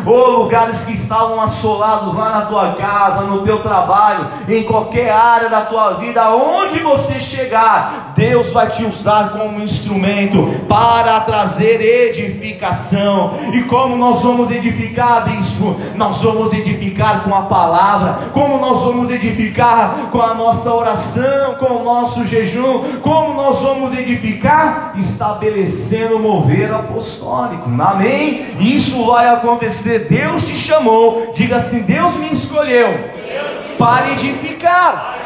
ou 0.06 0.44
lugares 0.44 0.82
que 0.82 0.94
estavam 0.94 1.42
assolados 1.42 2.14
lá 2.14 2.30
na 2.30 2.42
tua 2.46 2.74
casa, 2.74 3.22
no 3.22 3.40
teu 3.40 3.60
trabalho, 3.60 4.28
em 4.48 4.64
qualquer 4.64 5.12
área 5.12 5.50
da 5.50 5.62
tua 5.62 5.94
vida, 5.94 6.30
onde 6.30 6.80
você 6.80 7.20
chegar, 7.20 8.14
Deus 8.16 8.52
vai 8.52 8.68
te 8.68 8.86
usar 8.86 9.32
como 9.32 9.62
instrumento 9.62 10.46
para 10.68 11.20
trazer 11.22 11.82
edificação. 11.82 13.34
E 13.54 13.64
como 13.64 13.96
nós 13.96 14.22
vamos 14.22 14.52
edificar, 14.52 15.26
bispo? 15.26 15.76
Nós 15.96 16.22
vamos 16.22 16.54
edificar 16.54 17.24
com 17.24 17.34
a 17.34 17.44
palavra, 17.44 18.30
como 18.32 18.58
nós 18.60 18.84
vamos 18.84 19.10
edificar 19.10 20.10
com 20.12 20.22
a 20.22 20.34
nossa 20.34 20.72
oração, 20.72 21.56
com 21.60 21.74
o 21.78 21.84
nosso 21.84 22.24
jejum, 22.26 23.00
como 23.02 23.34
nós 23.34 23.60
vamos 23.62 23.94
edificar? 23.94 24.94
Estabelecendo 24.98 26.18
o 26.18 26.20
mover 26.20 26.72
apostólico, 26.74 27.70
amém? 27.80 28.56
Isso 28.60 29.06
vai 29.08 29.28
acontecer 29.30 29.64
acontecer, 29.74 30.08
Deus 30.08 30.44
te 30.44 30.56
chamou, 30.56 31.34
diga 31.34 31.56
assim: 31.56 31.82
Deus 31.82 32.16
me 32.16 32.32
escolheu 32.32 32.88
Deus 32.88 33.78
para 33.78 34.12
edificar. 34.12 35.20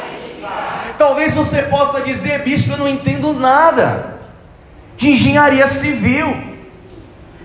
Talvez 0.97 1.33
você 1.33 1.61
possa 1.63 2.01
dizer, 2.01 2.43
bispo, 2.43 2.71
eu 2.71 2.77
não 2.77 2.87
entendo 2.87 3.33
nada 3.33 4.17
de 4.97 5.11
engenharia 5.11 5.67
civil, 5.67 6.35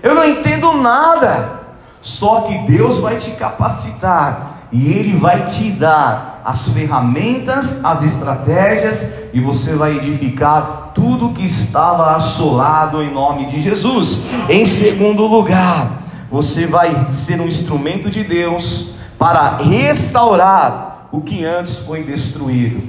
eu 0.01 0.15
não 0.15 0.25
entendo 0.25 0.73
nada. 0.73 1.61
Só 2.01 2.41
que 2.41 2.57
Deus 2.71 2.97
vai 2.97 3.17
te 3.17 3.31
capacitar 3.31 4.67
e 4.71 4.91
Ele 4.91 5.17
vai 5.17 5.45
te 5.45 5.69
dar 5.71 6.41
as 6.43 6.67
ferramentas, 6.69 7.85
as 7.85 8.01
estratégias, 8.01 9.13
e 9.31 9.39
você 9.39 9.73
vai 9.75 9.97
edificar 9.97 10.91
tudo 10.93 11.29
que 11.29 11.45
estava 11.45 12.15
assolado 12.15 13.01
em 13.01 13.13
nome 13.13 13.45
de 13.45 13.61
Jesus. 13.61 14.19
Em 14.49 14.65
segundo 14.65 15.25
lugar, 15.25 16.02
você 16.33 16.65
vai 16.65 17.11
ser 17.11 17.39
um 17.39 17.45
instrumento 17.45 18.09
de 18.09 18.23
Deus 18.23 18.95
para 19.19 19.57
restaurar 19.57 21.07
o 21.11 21.21
que 21.21 21.45
antes 21.45 21.77
foi 21.77 22.01
destruído. 22.01 22.81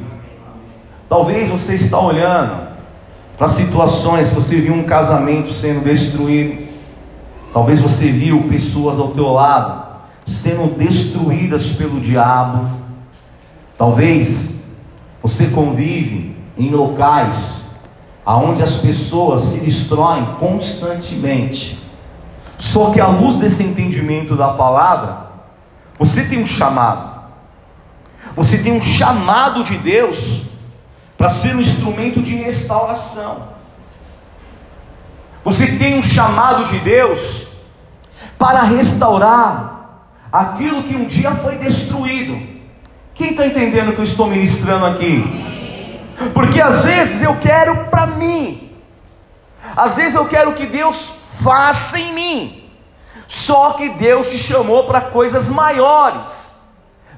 Talvez 1.10 1.50
você 1.50 1.74
está 1.74 2.00
olhando 2.00 2.68
para 3.36 3.46
situações, 3.46 4.30
você 4.30 4.58
viu 4.58 4.72
um 4.72 4.84
casamento 4.84 5.52
sendo 5.52 5.84
destruído. 5.84 6.68
Talvez 7.52 7.80
você 7.80 8.10
viu 8.10 8.44
pessoas 8.44 8.98
ao 8.98 9.08
teu 9.08 9.30
lado 9.30 9.88
sendo 10.24 10.74
destruídas 10.78 11.68
pelo 11.72 12.00
diabo. 12.00 12.70
Talvez 13.76 14.54
você 15.20 15.48
convive 15.48 16.34
em 16.56 16.70
locais 16.70 17.66
aonde 18.24 18.62
as 18.62 18.76
pessoas 18.76 19.42
se 19.42 19.60
destroem 19.60 20.24
constantemente. 20.38 21.83
Só 22.58 22.90
que 22.90 23.00
à 23.00 23.06
luz 23.06 23.36
desse 23.36 23.62
entendimento 23.62 24.36
da 24.36 24.48
palavra, 24.52 25.26
você 25.98 26.24
tem 26.24 26.40
um 26.40 26.46
chamado. 26.46 27.14
Você 28.34 28.58
tem 28.58 28.72
um 28.72 28.80
chamado 28.80 29.62
de 29.62 29.76
Deus 29.78 30.42
para 31.16 31.28
ser 31.28 31.54
um 31.54 31.60
instrumento 31.60 32.20
de 32.20 32.34
restauração. 32.34 33.54
Você 35.44 35.66
tem 35.76 35.98
um 35.98 36.02
chamado 36.02 36.64
de 36.64 36.78
Deus 36.78 37.48
para 38.38 38.62
restaurar 38.62 40.10
aquilo 40.32 40.82
que 40.82 40.96
um 40.96 41.04
dia 41.04 41.32
foi 41.32 41.56
destruído. 41.56 42.54
Quem 43.14 43.30
está 43.30 43.46
entendendo 43.46 43.90
o 43.90 43.92
que 43.92 44.00
eu 44.00 44.04
estou 44.04 44.26
ministrando 44.26 44.86
aqui? 44.86 45.22
Porque 46.32 46.60
às 46.60 46.84
vezes 46.84 47.22
eu 47.22 47.36
quero 47.36 47.84
para 47.84 48.06
mim, 48.06 48.63
às 49.76 49.96
vezes 49.96 50.14
eu 50.14 50.26
quero 50.26 50.52
que 50.52 50.66
Deus 50.66 51.12
faça 51.42 51.98
em 51.98 52.12
mim. 52.12 52.70
Só 53.26 53.72
que 53.72 53.88
Deus 53.90 54.28
te 54.28 54.38
chamou 54.38 54.84
para 54.84 55.00
coisas 55.00 55.48
maiores. 55.48 56.54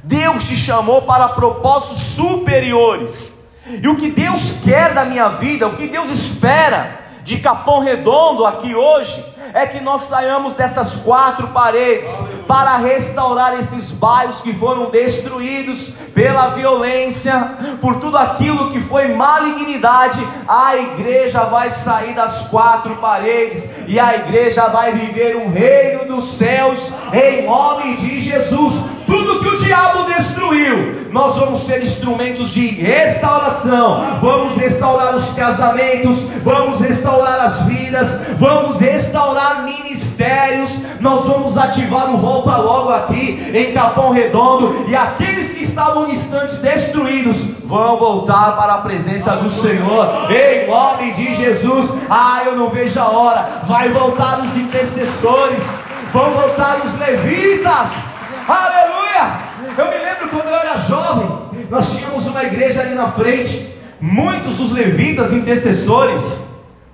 Deus 0.03 0.45
te 0.45 0.57
chamou 0.57 1.03
para 1.03 1.29
propósitos 1.31 1.99
superiores. 1.99 3.37
E 3.67 3.89
o 3.89 3.97
que 3.97 4.11
Deus 4.11 4.53
quer 4.65 4.95
da 4.95 5.05
minha 5.05 5.29
vida, 5.31 5.67
o 5.67 5.77
que 5.77 5.89
Deus 5.89 6.09
espera 6.09 7.01
de 7.25 7.39
Capão 7.39 7.81
Redondo 7.81 8.47
aqui 8.47 8.75
hoje, 8.75 9.25
é 9.57 9.67
que 9.67 9.81
nós 9.81 10.03
saiamos 10.03 10.53
dessas 10.53 10.97
quatro 10.97 11.49
paredes 11.49 12.15
para 12.47 12.77
restaurar 12.77 13.59
esses 13.59 13.91
bairros 13.91 14.43
que 14.43 14.53
foram 14.53 14.91
destruídos 14.91 15.89
pela 16.15 16.49
violência, 16.49 17.57
por 17.81 17.99
tudo 17.99 18.19
aquilo 18.19 18.71
que 18.71 18.83
foi 18.83 19.15
malignidade. 19.15 20.21
A 20.47 20.77
igreja 20.77 21.45
vai 21.45 21.71
sair 21.71 22.15
das 22.15 22.43
quatro 22.49 22.97
paredes 22.97 23.67
e 23.89 23.99
a 23.99 24.15
igreja 24.17 24.69
vai 24.69 24.93
viver 24.93 25.39
um 25.39 25.51
reino 25.51 26.05
dos 26.05 26.33
céus 26.33 26.93
em 27.15 27.47
nome 27.47 27.97
de 27.97 28.21
Jesus. 28.21 28.75
Tudo 29.07 29.39
que 29.39 29.49
o 29.49 29.57
diabo 29.57 30.05
destruiu, 30.05 31.07
nós 31.13 31.37
vamos 31.37 31.61
ser 31.61 31.83
instrumentos 31.83 32.51
de 32.51 32.67
restauração. 32.67 34.19
Vamos 34.21 34.57
restaurar 34.57 35.15
os 35.15 35.33
casamentos, 35.33 36.19
vamos 36.45 36.81
restaurar 36.81 37.41
as 37.41 37.63
vidas, 37.63 38.09
vamos 38.37 38.81
restaurar 38.81 39.65
ministérios. 39.65 40.77
Nós 41.01 41.25
vamos 41.25 41.57
ativar 41.57 42.13
o 42.13 42.17
volta 42.19 42.57
logo 42.57 42.91
aqui 42.91 43.51
em 43.55 43.73
Capão 43.73 44.11
Redondo 44.11 44.85
e 44.89 44.97
aqueles 44.97 45.53
que 45.53 45.63
estavam 45.63 46.11
instantes 46.11 46.59
destruídos 46.59 47.37
vão 47.65 47.97
voltar 47.97 48.57
para 48.57 48.75
a 48.75 48.79
presença 48.79 49.37
do 49.37 49.49
Senhor 49.51 50.31
em 50.31 50.67
nome 50.67 51.13
de 51.13 51.35
Jesus. 51.35 51.89
Ah, 52.11 52.43
eu 52.45 52.57
não 52.57 52.71
vejo 52.71 52.99
a 52.99 53.09
hora. 53.09 53.49
Vai 53.67 53.89
voltar 53.91 54.41
os 54.41 54.57
intercessores, 54.57 55.63
vão 56.13 56.31
voltar 56.31 56.81
os 56.85 56.99
levitas 56.99 58.15
Aleluia! 58.49 59.38
Eu 59.76 59.91
me 59.91 59.99
lembro 59.99 60.29
quando 60.29 60.47
eu 60.47 60.55
era 60.55 60.79
jovem, 60.83 61.29
nós 61.69 61.91
tínhamos 61.91 62.26
uma 62.26 62.45
igreja 62.45 62.81
ali 62.81 62.95
na 62.95 63.09
frente, 63.09 63.75
muitos 64.00 64.57
dos 64.57 64.71
levitas 64.71 65.33
intercessores 65.33 66.47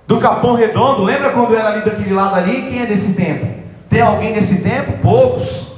do 0.07 0.19
Capão 0.19 0.55
Redondo. 0.55 1.03
Lembra 1.03 1.29
quando 1.29 1.55
era 1.55 1.69
ali 1.69 1.81
daquele 1.81 2.13
lado 2.13 2.35
ali? 2.35 2.63
Quem 2.63 2.81
é 2.81 2.85
desse 2.85 3.13
tempo? 3.13 3.47
Tem 3.89 4.01
alguém 4.01 4.33
desse 4.33 4.57
tempo? 4.57 4.93
Poucos. 5.03 5.73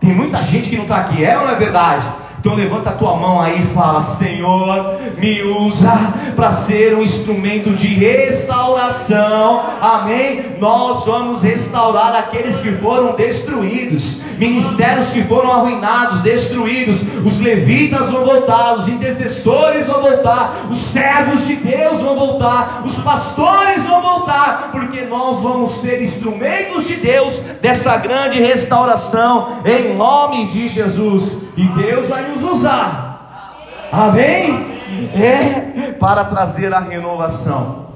Tem 0.00 0.10
muita 0.10 0.42
gente 0.42 0.68
que 0.68 0.76
não 0.76 0.82
está 0.82 0.96
aqui, 0.96 1.24
é 1.24 1.38
ou 1.38 1.44
não 1.44 1.52
é 1.52 1.56
verdade? 1.56 2.04
Então 2.42 2.54
levanta 2.54 2.90
a 2.90 2.94
tua 2.94 3.14
mão 3.14 3.40
aí 3.40 3.60
e 3.60 3.66
fala: 3.66 4.02
Senhor, 4.02 4.96
me 5.16 5.42
usa 5.44 5.92
para 6.34 6.50
ser 6.50 6.92
um 6.92 7.00
instrumento 7.00 7.70
de 7.70 7.86
restauração. 7.86 9.62
Amém? 9.80 10.56
Nós 10.58 11.06
vamos 11.06 11.40
restaurar 11.40 12.16
aqueles 12.16 12.58
que 12.58 12.72
foram 12.72 13.14
destruídos, 13.14 14.16
ministérios 14.38 15.10
que 15.10 15.22
foram 15.24 15.52
arruinados, 15.52 16.20
destruídos. 16.20 17.00
Os 17.24 17.38
levitas 17.38 18.08
vão 18.08 18.24
voltar, 18.24 18.74
os 18.74 18.88
intercessores 18.88 19.86
vão 19.86 20.00
voltar, 20.00 20.66
os 20.70 20.78
servos 20.92 21.46
de 21.46 21.56
Deus 21.56 22.00
vão 22.00 22.16
voltar, 22.16 22.82
os 22.84 22.94
pastores 22.96 23.82
vão 23.84 24.02
voltar, 24.02 24.70
porque 24.72 25.02
nós 25.02 25.40
vamos 25.40 25.80
ser 25.80 26.02
instrumentos 26.02 26.86
de 26.86 26.94
Deus 26.96 27.38
dessa 27.60 27.96
grande 27.96 28.40
restauração 28.40 29.58
em 29.64 29.94
nome 29.94 30.46
de 30.46 30.68
Jesus. 30.68 31.36
E 31.56 31.66
Deus 31.66 32.08
vai 32.08 32.28
nos 32.28 32.42
usar. 32.42 33.88
Amém? 33.92 34.72
É 35.14 35.92
para 35.92 36.24
trazer 36.24 36.72
a 36.72 36.80
renovação. 36.80 37.86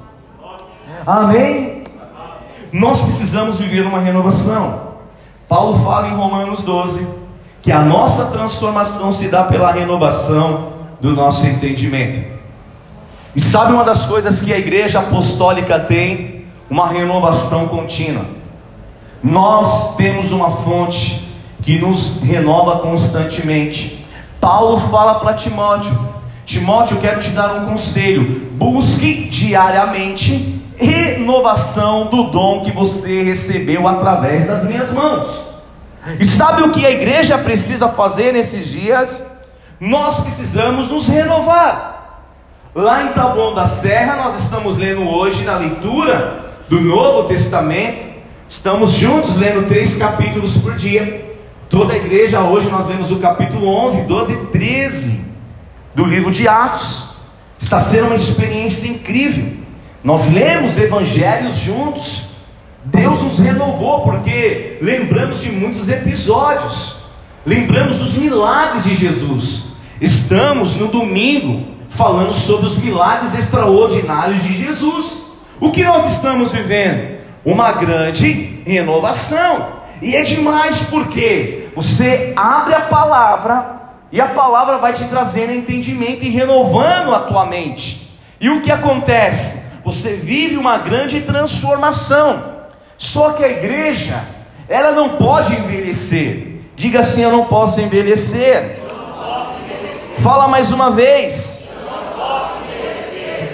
Amém? 1.05 1.83
Nós 2.71 3.01
precisamos 3.01 3.59
viver 3.59 3.85
uma 3.85 3.99
renovação. 3.99 4.86
Paulo 5.47 5.83
fala 5.83 6.09
em 6.09 6.15
Romanos 6.15 6.61
12 6.63 7.07
que 7.61 7.71
a 7.71 7.79
nossa 7.79 8.25
transformação 8.25 9.11
se 9.11 9.29
dá 9.29 9.43
pela 9.43 9.71
renovação 9.71 10.73
do 10.99 11.13
nosso 11.13 11.45
entendimento. 11.45 12.19
E 13.35 13.39
sabe 13.39 13.71
uma 13.71 13.83
das 13.83 14.05
coisas 14.05 14.41
que 14.41 14.53
a 14.53 14.57
igreja 14.57 14.99
apostólica 14.99 15.79
tem? 15.79 16.45
Uma 16.69 16.87
renovação 16.87 17.67
contínua. 17.67 18.25
Nós 19.23 19.95
temos 19.95 20.31
uma 20.31 20.51
fonte 20.51 21.29
que 21.61 21.79
nos 21.79 22.21
renova 22.21 22.79
constantemente. 22.79 24.05
Paulo 24.41 24.79
fala 24.79 25.15
para 25.15 25.33
Timóteo: 25.33 25.97
Timóteo, 26.45 26.97
eu 26.97 27.01
quero 27.01 27.21
te 27.21 27.29
dar 27.29 27.53
um 27.55 27.65
conselho. 27.67 28.49
Busque 28.53 29.29
diariamente 29.29 30.56
renovação 30.77 32.05
do 32.05 32.23
dom 32.25 32.61
que 32.61 32.71
você 32.71 33.23
recebeu 33.23 33.87
através 33.87 34.45
das 34.47 34.63
minhas 34.63 34.91
mãos. 34.91 35.41
E 36.19 36.25
sabe 36.25 36.63
o 36.63 36.71
que 36.71 36.85
a 36.85 36.91
igreja 36.91 37.37
precisa 37.37 37.89
fazer 37.89 38.31
nesses 38.31 38.67
dias? 38.67 39.25
Nós 39.79 40.19
precisamos 40.19 40.87
nos 40.87 41.07
renovar. 41.07 42.23
Lá 42.73 43.03
em 43.03 43.13
Taboão 43.13 43.53
da 43.53 43.65
Serra, 43.65 44.15
nós 44.15 44.39
estamos 44.39 44.77
lendo 44.77 45.07
hoje 45.09 45.43
na 45.43 45.57
leitura 45.57 46.55
do 46.69 46.79
Novo 46.79 47.27
Testamento, 47.27 48.07
estamos 48.47 48.91
juntos 48.91 49.35
lendo 49.35 49.67
três 49.67 49.95
capítulos 49.95 50.55
por 50.57 50.75
dia. 50.75 51.25
Toda 51.69 51.93
a 51.93 51.97
igreja 51.97 52.41
hoje 52.41 52.69
nós 52.69 52.85
lemos 52.85 53.11
o 53.11 53.17
capítulo 53.17 53.67
11, 53.67 54.01
12 54.03 54.33
e 54.33 54.37
13 54.47 55.21
do 55.95 56.05
livro 56.05 56.31
de 56.31 56.47
Atos. 56.47 57.15
Está 57.57 57.79
sendo 57.79 58.05
uma 58.05 58.15
experiência 58.15 58.87
incrível. 58.87 59.57
Nós 60.07 60.25
lemos 60.25 60.77
evangelhos 60.77 61.57
juntos. 61.57 62.27
Deus 62.85 63.21
nos 63.21 63.39
renovou 63.39 64.03
porque 64.03 64.77
lembramos 64.81 65.41
de 65.41 65.51
muitos 65.51 65.89
episódios. 65.89 66.99
Lembramos 67.45 67.97
dos 67.97 68.13
milagres 68.13 68.85
de 68.85 68.95
Jesus. 68.95 69.63
Estamos 69.99 70.75
no 70.75 70.87
domingo 70.87 71.75
falando 71.89 72.31
sobre 72.31 72.67
os 72.67 72.77
milagres 72.77 73.35
extraordinários 73.35 74.41
de 74.43 74.65
Jesus. 74.65 75.23
O 75.59 75.71
que 75.71 75.83
nós 75.83 76.09
estamos 76.09 76.53
vivendo? 76.53 77.19
Uma 77.43 77.73
grande 77.73 78.61
renovação. 78.65 79.73
E 80.01 80.15
é 80.15 80.23
demais 80.23 80.83
porque 80.89 81.67
você 81.75 82.31
abre 82.33 82.75
a 82.75 82.81
palavra 82.83 83.75
e 84.09 84.21
a 84.21 84.27
palavra 84.27 84.77
vai 84.77 84.93
te 84.93 85.03
trazendo 85.03 85.51
entendimento 85.51 86.23
e 86.23 86.29
renovando 86.29 87.13
a 87.13 87.19
tua 87.19 87.45
mente. 87.45 88.09
E 88.39 88.49
o 88.49 88.61
que 88.61 88.71
acontece? 88.71 89.66
Você 89.87 90.15
vive 90.15 90.57
uma 90.57 90.77
grande 90.79 91.21
transformação. 91.21 92.43
Só 92.97 93.31
que 93.31 93.41
a 93.41 93.47
igreja, 93.47 94.21
ela 94.67 94.91
não 94.91 95.11
pode 95.11 95.55
envelhecer. 95.55 96.59
Diga 96.75 96.99
assim: 96.99 97.21
Eu 97.21 97.31
não 97.31 97.45
posso 97.45 97.79
envelhecer. 97.79 98.81
Não 98.81 98.97
posso 98.97 99.53
envelhecer. 99.63 100.21
Fala 100.21 100.45
mais 100.49 100.73
uma 100.73 100.91
vez. 100.91 101.63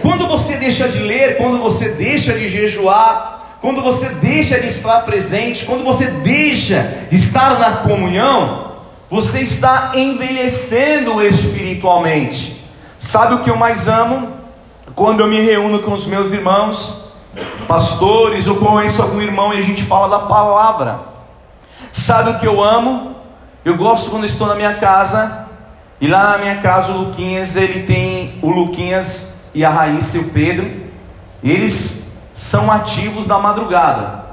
Quando 0.02 0.26
você 0.26 0.56
deixa 0.56 0.88
de 0.88 0.98
ler, 0.98 1.38
quando 1.38 1.60
você 1.60 1.89
deixa 1.89 2.34
de 2.34 2.48
jejuar, 2.48 3.58
quando 3.62 3.84
você 3.84 4.10
deixa 4.10 4.60
de 4.60 4.65
estar 4.65 5.02
presente, 5.02 5.65
quando 5.65 5.84
você 5.84 6.08
deixa 6.08 7.06
de 7.12 7.15
estar 7.15 7.60
na 7.60 7.78
comunhão, 7.78 8.72
você 9.08 9.38
está 9.38 9.91
envelhecendo 9.93 11.22
espiritualmente. 11.22 12.60
Sabe 12.98 13.36
o 13.36 13.43
que 13.43 13.52
eu 13.52 13.56
mais 13.56 13.88
amo? 13.88 14.42
Quando 14.95 15.21
eu 15.21 15.27
me 15.27 15.39
reúno 15.39 15.79
com 15.79 15.93
os 15.93 16.06
meus 16.06 16.32
irmãos, 16.32 17.12
pastores, 17.67 18.47
ou 18.47 18.58
conheço 18.58 19.01
algum 19.01 19.21
irmão 19.21 19.53
e 19.53 19.58
a 19.58 19.62
gente 19.62 19.84
fala 19.84 20.08
da 20.08 20.25
palavra. 20.27 20.99
Sabe 21.91 22.32
o 22.32 22.39
que 22.39 22.47
eu 22.47 22.63
amo? 22.63 23.15
Eu 23.65 23.75
gosto 23.77 24.12
quando 24.12 24.25
estou 24.25 24.45
na 24.45 24.56
minha 24.56 24.75
casa, 24.75 25.47
e 25.99 26.08
lá 26.08 26.32
na 26.32 26.38
minha 26.38 26.58
casa 26.58 26.91
o 26.91 26.97
Luquinhas, 26.97 27.56
ele 27.56 27.84
tem 27.84 28.38
o 28.41 28.49
Luquinhas 28.49 29.41
e 29.53 29.63
a 29.63 29.69
Raíssa 29.69 30.17
e 30.17 30.19
o 30.19 30.29
Pedro, 30.29 30.69
eles 31.43 32.12
são 32.34 32.71
ativos 32.71 33.25
na 33.25 33.39
madrugada. 33.39 34.23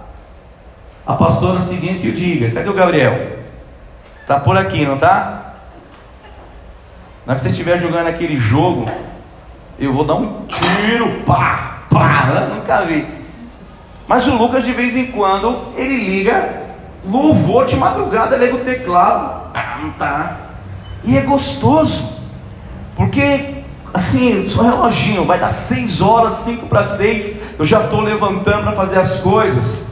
A 1.06 1.14
pastora 1.14 1.60
seguinte 1.60 2.00
que 2.00 2.08
o 2.08 2.12
diga: 2.12 2.50
cadê 2.50 2.68
o 2.68 2.74
Gabriel? 2.74 3.38
Tá 4.26 4.38
por 4.38 4.56
aqui, 4.56 4.84
não 4.84 4.98
tá? 4.98 5.54
Na 7.24 7.32
hora 7.32 7.34
que 7.34 7.40
você 7.40 7.48
estiver 7.48 7.78
jogando 7.78 8.08
aquele 8.08 8.36
jogo, 8.36 8.90
eu 9.80 9.92
vou 9.92 10.04
dar 10.04 10.14
um 10.14 10.44
tiro, 10.46 11.22
pá, 11.24 11.84
pá, 11.88 12.48
nunca 12.54 12.82
vi. 12.82 13.06
Mas 14.06 14.26
o 14.26 14.36
Lucas 14.36 14.64
de 14.64 14.72
vez 14.72 14.94
em 14.94 15.06
quando 15.06 15.68
ele 15.76 15.96
liga 15.96 16.66
louvor 17.04 17.64
de 17.66 17.76
madrugada, 17.76 18.36
liga 18.36 18.56
o 18.56 18.60
teclado, 18.60 19.52
tá? 19.98 20.36
E 21.02 21.16
é 21.16 21.22
gostoso, 21.22 22.20
porque 22.94 23.60
assim, 23.92 24.48
só 24.48 24.62
reloginho, 24.62 25.24
vai 25.24 25.38
dar 25.38 25.50
seis 25.50 26.00
horas, 26.00 26.34
cinco 26.38 26.66
para 26.66 26.84
seis, 26.84 27.36
eu 27.58 27.64
já 27.64 27.84
estou 27.84 28.00
levantando 28.00 28.64
para 28.64 28.72
fazer 28.72 28.98
as 28.98 29.16
coisas, 29.16 29.86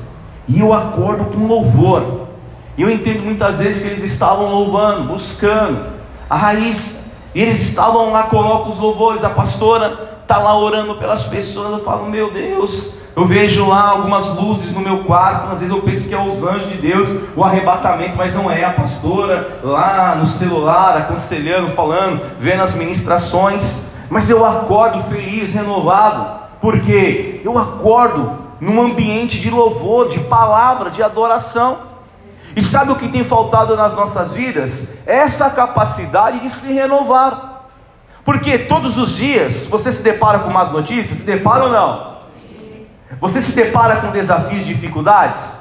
e 0.46 0.60
eu 0.60 0.72
acordo 0.72 1.24
com 1.26 1.46
louvor. 1.46 2.28
E 2.76 2.82
eu 2.82 2.90
entendo 2.90 3.24
muitas 3.24 3.58
vezes 3.58 3.82
que 3.82 3.88
eles 3.88 4.04
estavam 4.04 4.46
louvando, 4.50 5.08
buscando 5.08 5.84
a 6.30 6.36
raiz, 6.36 6.97
e 7.38 7.42
eles 7.42 7.60
estavam 7.60 8.10
lá, 8.10 8.24
colocam 8.24 8.68
os 8.68 8.78
louvores, 8.78 9.22
a 9.22 9.30
pastora 9.30 10.18
está 10.22 10.38
lá 10.38 10.58
orando 10.58 10.96
pelas 10.96 11.22
pessoas, 11.22 11.70
eu 11.70 11.84
falo, 11.84 12.10
meu 12.10 12.30
Deus, 12.32 12.98
eu 13.14 13.24
vejo 13.24 13.66
lá 13.66 13.90
algumas 13.90 14.26
luzes 14.26 14.72
no 14.72 14.80
meu 14.80 15.04
quarto, 15.04 15.52
às 15.52 15.60
vezes 15.60 15.74
eu 15.74 15.80
penso 15.82 16.08
que 16.08 16.14
é 16.14 16.20
os 16.20 16.42
anjos 16.42 16.70
de 16.70 16.76
Deus, 16.76 17.08
o 17.34 17.42
arrebatamento, 17.42 18.16
mas 18.16 18.34
não 18.34 18.50
é 18.50 18.64
a 18.64 18.72
pastora 18.72 19.60
lá 19.62 20.16
no 20.16 20.24
celular, 20.24 20.96
aconselhando, 20.96 21.68
falando, 21.74 22.20
vendo 22.38 22.62
as 22.62 22.74
ministrações 22.74 23.88
mas 24.10 24.30
eu 24.30 24.44
acordo 24.44 25.02
feliz, 25.04 25.52
renovado, 25.52 26.40
porque 26.60 27.40
eu 27.44 27.58
acordo 27.58 28.38
num 28.60 28.80
ambiente 28.80 29.38
de 29.38 29.50
louvor, 29.50 30.08
de 30.08 30.18
palavra, 30.20 30.90
de 30.90 31.02
adoração. 31.02 31.87
E 32.56 32.62
sabe 32.62 32.92
o 32.92 32.96
que 32.96 33.08
tem 33.08 33.24
faltado 33.24 33.76
nas 33.76 33.94
nossas 33.94 34.32
vidas? 34.32 34.94
Essa 35.06 35.50
capacidade 35.50 36.40
de 36.40 36.50
se 36.50 36.72
renovar. 36.72 37.66
Porque 38.24 38.58
todos 38.58 38.98
os 38.98 39.16
dias 39.16 39.66
você 39.66 39.90
se 39.90 40.02
depara 40.02 40.40
com 40.40 40.50
más 40.50 40.70
notícias? 40.70 41.18
Se 41.18 41.24
depara 41.24 41.64
ou 41.64 41.70
não? 41.70 42.18
Você 43.20 43.40
se 43.40 43.52
depara 43.52 43.96
com 43.96 44.10
desafios, 44.10 44.66
dificuldades? 44.66 45.58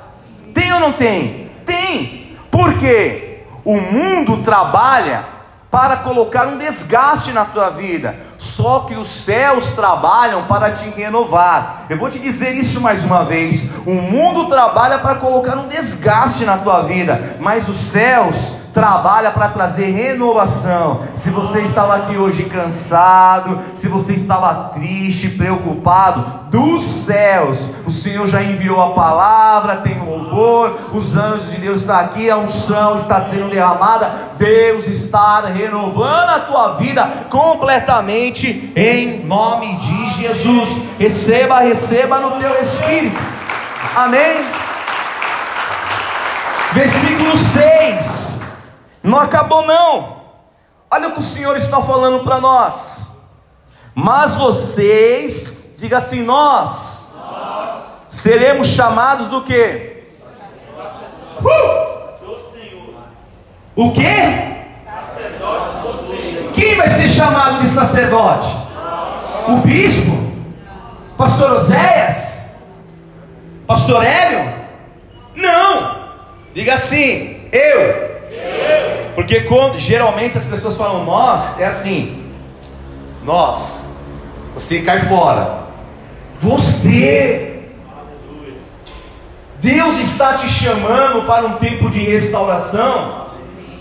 Tem 0.54 0.74
ou 0.74 0.80
não 0.80 0.94
tem? 0.94 1.50
Tem. 1.66 2.36
Porque 2.52 3.44
o 3.64 3.80
mundo 3.80 4.44
trabalha 4.44 5.26
para 5.70 5.98
colocar 5.98 6.48
um 6.48 6.58
desgaste 6.58 7.32
na 7.32 7.46
tua 7.46 7.70
vida. 7.70 8.16
Só 8.48 8.80
que 8.82 8.96
os 8.96 9.10
céus 9.10 9.74
trabalham 9.74 10.44
para 10.46 10.72
te 10.72 10.90
renovar. 10.90 11.86
Eu 11.90 11.98
vou 11.98 12.10
te 12.10 12.18
dizer 12.18 12.56
isso 12.56 12.80
mais 12.80 13.04
uma 13.04 13.26
vez. 13.26 13.70
O 13.86 13.94
mundo 13.94 14.48
trabalha 14.48 15.00
para 15.00 15.16
colocar 15.16 15.58
um 15.58 15.68
desgaste 15.68 16.46
na 16.46 16.58
tua 16.58 16.82
vida, 16.84 17.38
mas 17.40 17.68
os 17.68 17.78
céus 17.78 18.54
trabalha 18.78 19.32
para 19.32 19.48
trazer 19.48 19.90
renovação. 19.90 21.02
Se 21.16 21.32
você 21.32 21.62
estava 21.62 21.96
aqui 21.96 22.16
hoje 22.16 22.44
cansado, 22.44 23.60
se 23.74 23.88
você 23.88 24.14
estava 24.14 24.70
triste, 24.76 25.30
preocupado, 25.30 26.38
dos 26.52 26.84
céus, 27.04 27.68
o 27.88 27.90
Senhor 27.90 28.28
já 28.28 28.44
enviou 28.44 28.80
a 28.80 28.94
palavra, 28.94 29.78
tem 29.78 30.00
louvor, 30.00 30.92
os 30.94 31.18
anjos 31.18 31.50
de 31.50 31.58
Deus 31.58 31.78
estão 31.78 31.98
aqui, 31.98 32.30
a 32.30 32.38
unção 32.38 32.96
está 32.96 33.22
sendo 33.28 33.50
derramada, 33.50 34.12
Deus 34.38 34.88
está 34.88 35.42
renovando 35.42 36.30
a 36.30 36.40
tua 36.42 36.74
vida 36.74 37.04
completamente 37.32 38.37
mente, 38.38 38.72
em 38.76 39.26
nome 39.26 39.76
de 39.78 40.10
Jesus. 40.10 40.70
Receba, 41.00 41.60
receba 41.60 42.20
no 42.20 42.40
teu 42.40 42.60
espírito. 42.60 43.20
Amém. 43.96 44.46
Versículo 46.74 47.36
6. 47.38 48.44
Não 49.02 49.18
acabou 49.18 49.66
não. 49.66 50.18
Olha 50.90 51.10
o 51.10 51.12
que 51.14 51.20
o 51.20 51.24
Senhor 51.24 51.56
está 51.56 51.82
falando 51.82 52.24
para 52.24 52.40
nós. 52.40 53.08
Mas 53.96 54.36
vocês, 54.36 55.74
diga 55.78 55.98
assim, 55.98 56.22
nós, 56.22 57.08
nós. 57.16 57.84
seremos 58.10 58.68
chamados 58.68 59.28
do 59.28 59.42
que? 59.42 60.04
Uh! 61.42 61.98
O 63.76 63.92
que? 63.92 64.02
Quem 64.02 64.58
vai 66.78 66.90
ser 66.90 67.08
chamado 67.08 67.62
de 67.62 67.70
sacerdote? 67.70 68.56
O 69.48 69.58
bispo? 69.58 70.18
Pastor 71.18 71.52
Oséias? 71.54 72.42
Pastor 73.66 74.04
Hélio? 74.04 74.54
Não! 75.36 76.08
Diga 76.54 76.76
assim, 76.76 77.42
eu. 77.52 78.18
Porque 79.16 79.42
quando, 79.42 79.80
geralmente 79.80 80.38
as 80.38 80.46
pessoas 80.46 80.76
falam 80.76 81.04
nós, 81.04 81.60
é 81.60 81.66
assim, 81.66 82.32
nós, 83.24 83.96
você 84.54 84.82
cai 84.82 85.00
fora. 85.00 85.66
Você. 86.40 87.64
Deus 89.60 89.98
está 89.98 90.36
te 90.36 90.48
chamando 90.48 91.26
para 91.26 91.46
um 91.48 91.54
tempo 91.54 91.90
de 91.90 92.00
restauração 92.00 93.17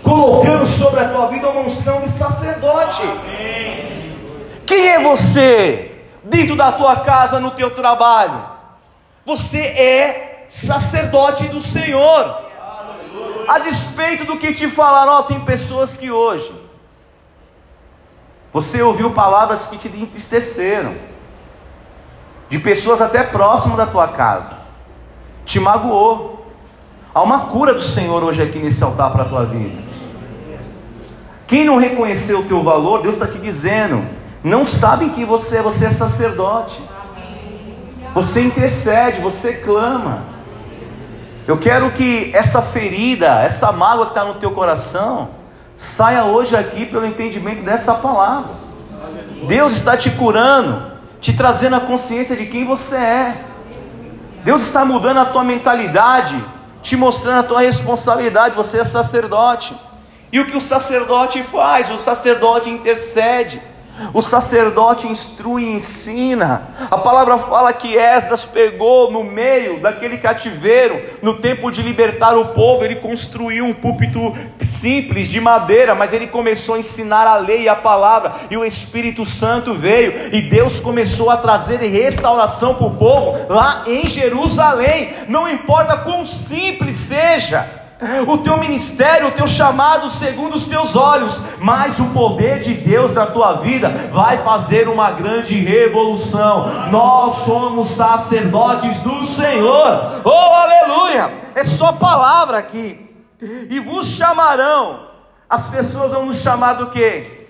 colocando 0.07 0.65
sobre 0.65 1.01
a 1.01 1.09
tua 1.09 1.27
vida 1.27 1.49
uma 1.49 1.63
unção 1.63 2.01
de 2.01 2.09
sacerdote. 2.09 3.03
Quem 4.65 4.89
é 4.89 5.01
você 5.01 6.01
dentro 6.23 6.55
da 6.55 6.71
tua 6.71 7.01
casa, 7.01 7.41
no 7.41 7.51
teu 7.51 7.73
trabalho? 7.73 8.41
Você 9.25 9.59
é 9.59 10.47
sacerdote 10.49 11.49
do 11.49 11.61
Senhor. 11.61 12.47
A 13.49 13.59
despeito 13.59 14.25
do 14.25 14.39
que 14.39 14.53
te 14.53 14.69
falaram, 14.69 15.25
tem 15.25 15.41
pessoas 15.41 15.97
que 15.97 16.09
hoje 16.09 16.55
você 18.53 18.81
ouviu 18.81 19.11
palavras 19.11 19.67
que 19.67 19.77
te 19.77 19.89
entristeceram, 19.89 20.95
de 22.49 22.59
pessoas 22.61 23.03
até 23.03 23.25
próximas 23.25 23.77
da 23.77 23.87
tua 23.87 24.09
casa, 24.09 24.57
te 25.45 25.59
magoou. 25.59 26.47
Há 27.13 27.23
uma 27.23 27.47
cura 27.47 27.75
do 27.75 27.83
Senhor 27.83 28.23
hoje 28.23 28.43
aqui 28.43 28.59
nesse 28.59 28.83
altar 28.85 29.11
para 29.11 29.25
a 29.25 29.29
tua 29.29 29.45
vida. 29.45 29.86
Quem 31.47 31.65
não 31.65 31.79
reconheceu 31.79 32.41
o 32.41 32.45
teu 32.45 32.63
valor, 32.63 33.03
Deus 33.03 33.15
está 33.15 33.27
te 33.27 33.39
dizendo, 33.39 34.05
não 34.43 34.67
sabem 34.67 35.11
que 35.11 35.25
você 35.25 35.59
é, 35.59 35.63
você 35.63 35.87
é 35.87 35.91
sacerdote. 35.91 36.81
Você 38.15 38.43
intercede, 38.43 39.21
você 39.21 39.55
clama. 39.55 40.25
Eu 41.47 41.59
quero 41.59 41.91
que 41.93 42.31
essa 42.35 42.61
ferida, 42.63 43.41
essa 43.43 43.71
mágoa 43.71 44.07
que 44.07 44.13
está 44.13 44.25
no 44.25 44.35
teu 44.35 44.51
coração, 44.51 45.29
saia 45.77 46.25
hoje 46.25 46.57
aqui 46.57 46.87
pelo 46.87 47.07
entendimento 47.07 47.63
dessa 47.63 47.95
palavra. 47.95 48.51
Deus 49.47 49.75
está 49.75 49.97
te 49.97 50.11
curando, 50.11 50.91
te 51.21 51.33
trazendo 51.35 51.77
a 51.77 51.81
consciência 51.81 52.35
de 52.35 52.47
quem 52.47 52.65
você 52.65 52.97
é. 52.97 53.37
Deus 54.45 54.63
está 54.63 54.85
mudando 54.85 55.19
a 55.21 55.27
tua 55.27 55.45
mentalidade, 55.45 56.43
te 56.83 56.97
mostrando 56.97 57.41
a 57.41 57.43
tua 57.43 57.61
responsabilidade. 57.61 58.57
Você 58.57 58.79
é 58.79 58.85
sacerdote. 58.85 59.77
E 60.33 60.41
o 60.41 60.47
que 60.47 60.57
o 60.57 60.61
sacerdote 60.61 61.43
faz? 61.43 61.91
O 61.91 61.99
sacerdote 61.99 62.69
intercede. 62.69 63.61
O 64.13 64.21
sacerdote 64.21 65.07
instrui 65.07 65.65
e 65.65 65.73
ensina. 65.73 66.69
A 66.91 66.99
palavra 66.99 67.39
fala 67.39 67.73
que 67.73 67.97
Esdras 67.97 68.45
pegou 68.45 69.11
no 69.11 69.25
meio 69.25 69.81
daquele 69.81 70.19
cativeiro, 70.19 71.03
no 71.23 71.39
tempo 71.39 71.71
de 71.71 71.81
libertar 71.81 72.37
o 72.37 72.49
povo, 72.49 72.85
ele 72.85 72.97
construiu 72.97 73.65
um 73.65 73.73
púlpito 73.73 74.37
simples 74.61 75.29
de 75.29 75.41
madeira, 75.41 75.95
mas 75.95 76.13
ele 76.13 76.27
começou 76.27 76.75
a 76.75 76.79
ensinar 76.79 77.27
a 77.27 77.39
lei 77.39 77.63
e 77.63 77.69
a 77.71 77.75
palavra, 77.75 78.35
e 78.51 78.57
o 78.57 78.67
Espírito 78.67 79.25
Santo 79.25 79.73
veio, 79.73 80.35
e 80.35 80.43
Deus 80.43 80.79
começou 80.79 81.31
a 81.31 81.37
trazer 81.39 81.79
restauração 81.79 82.75
para 82.75 82.87
o 82.87 82.97
povo 82.97 83.47
lá 83.49 83.85
em 83.87 84.07
Jerusalém. 84.07 85.15
Não 85.27 85.49
importa 85.49 85.97
quão 85.97 86.27
simples 86.27 86.97
seja 86.97 87.86
o 88.27 88.39
teu 88.39 88.59
ministério, 88.59 89.29
o 89.29 89.33
teu 89.33 89.47
chamado 89.47 90.11
segundo 90.11 90.55
os 90.55 90.65
teus 90.65 90.95
olhos, 90.95 91.39
mas 91.59 91.99
o 91.99 92.07
poder 92.07 92.61
de 92.61 92.75
Deus 92.75 93.13
na 93.15 93.25
tua 93.25 93.55
vida 93.55 93.89
vai 94.13 94.39
fazer 94.39 94.87
uma 94.87 95.11
grande 95.13 95.55
revolução. 95.55 96.91
Nós 96.91 97.45
somos 97.45 97.89
sacerdotes 97.91 99.01
do 99.01 99.27
Senhor, 99.27 100.21
oh 100.25 100.31
aleluia! 100.31 101.41
É 101.55 101.65
só 101.65 101.93
palavra 101.93 102.59
aqui. 102.59 103.03
E 103.41 103.81
vos 103.81 104.07
chamarão, 104.07 105.09
as 105.49 105.67
pessoas 105.69 106.13
vão 106.13 106.27
nos 106.27 106.41
chamar 106.41 106.75
do 106.75 106.91
que? 106.91 107.49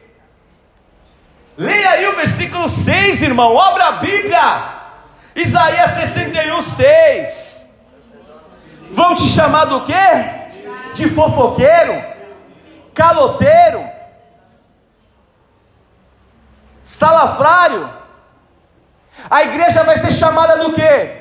Leia 1.56 1.90
aí 1.90 2.06
o 2.06 2.16
versículo 2.16 2.68
6, 2.68 3.22
irmão, 3.22 3.58
abra 3.58 3.86
a 3.86 3.92
Bíblia, 3.92 4.62
Isaías 5.34 5.90
61, 5.92 6.60
6. 6.60 7.65
Vão 8.90 9.14
te 9.14 9.26
chamar 9.26 9.66
do 9.66 9.82
quê? 9.82 9.94
De 10.94 11.08
fofoqueiro, 11.08 12.02
caloteiro, 12.94 13.84
salafrário. 16.82 17.88
A 19.28 19.42
igreja 19.42 19.82
vai 19.84 19.98
ser 19.98 20.12
chamada 20.12 20.56
do 20.58 20.72
quê? 20.72 21.12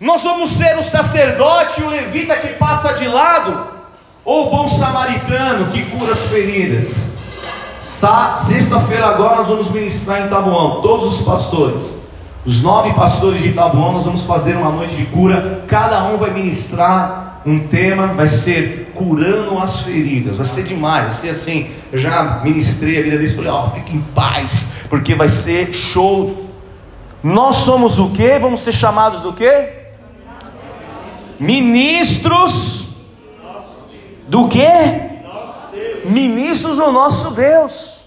Nós 0.00 0.22
vamos 0.22 0.50
ser 0.52 0.78
o 0.78 0.82
sacerdote, 0.82 1.82
o 1.82 1.88
levita 1.88 2.36
que 2.36 2.50
passa 2.54 2.92
de 2.92 3.08
lado, 3.08 3.68
ou 4.24 4.46
o 4.46 4.50
bom 4.50 4.68
samaritano 4.68 5.72
que 5.72 5.84
cura 5.90 6.12
as 6.12 6.20
feridas. 6.28 7.08
Sexta-feira 8.46 9.06
agora 9.06 9.36
nós 9.36 9.48
vamos 9.48 9.68
ministrar 9.70 10.20
em 10.20 10.28
Tabuão, 10.28 10.80
todos 10.80 11.18
os 11.18 11.24
pastores. 11.26 12.07
Os 12.44 12.62
nove 12.62 12.92
pastores 12.94 13.42
de 13.42 13.48
Itabuão, 13.48 13.92
nós 13.92 14.04
vamos 14.04 14.22
fazer 14.22 14.56
uma 14.56 14.70
noite 14.70 14.96
de 14.96 15.06
cura. 15.06 15.64
Cada 15.66 16.04
um 16.04 16.16
vai 16.16 16.30
ministrar 16.30 17.42
um 17.44 17.66
tema, 17.66 18.08
vai 18.08 18.26
ser 18.26 18.92
curando 18.94 19.58
as 19.58 19.80
feridas. 19.80 20.36
Vai 20.36 20.46
ser 20.46 20.64
demais, 20.64 21.02
vai 21.04 21.12
ser 21.12 21.28
assim. 21.30 21.68
Eu 21.92 21.98
já 21.98 22.40
ministrei 22.42 22.98
a 22.98 23.02
vida 23.02 23.16
deles, 23.16 23.34
falei, 23.34 23.50
ó, 23.50 23.66
oh, 23.66 23.70
fique 23.70 23.94
em 23.94 24.00
paz, 24.00 24.66
porque 24.88 25.14
vai 25.14 25.28
ser 25.28 25.74
show. 25.74 26.46
Nós 27.22 27.56
somos 27.56 27.98
o 27.98 28.10
que? 28.10 28.38
Vamos 28.38 28.60
ser 28.60 28.72
chamados 28.72 29.20
do 29.20 29.32
que? 29.32 29.72
Ministros 31.38 32.86
do 34.28 34.48
que? 34.48 34.68
Ministros 36.04 36.76
do 36.76 36.92
nosso 36.92 37.30
Deus. 37.30 38.00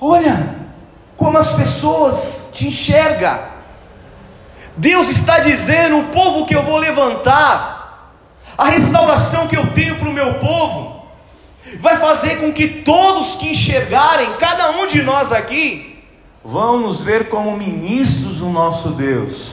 Olha, 0.00 0.61
como 1.22 1.38
as 1.38 1.52
pessoas 1.52 2.50
te 2.52 2.66
enxergam. 2.66 3.38
Deus 4.76 5.08
está 5.08 5.38
dizendo: 5.38 6.00
o 6.00 6.04
povo 6.04 6.44
que 6.44 6.54
eu 6.54 6.64
vou 6.64 6.78
levantar, 6.78 8.12
a 8.58 8.64
restauração 8.64 9.46
que 9.46 9.56
eu 9.56 9.68
tenho 9.68 9.94
para 9.96 10.08
o 10.08 10.12
meu 10.12 10.34
povo, 10.34 11.06
vai 11.78 11.96
fazer 11.96 12.40
com 12.40 12.52
que 12.52 12.66
todos 12.66 13.36
que 13.36 13.50
enxergarem, 13.50 14.32
cada 14.40 14.72
um 14.72 14.84
de 14.88 15.00
nós 15.00 15.30
aqui, 15.30 16.02
vão 16.44 16.80
nos 16.80 17.00
ver 17.00 17.28
como 17.28 17.56
ministros 17.56 18.38
do 18.38 18.46
nosso 18.46 18.88
Deus. 18.88 19.52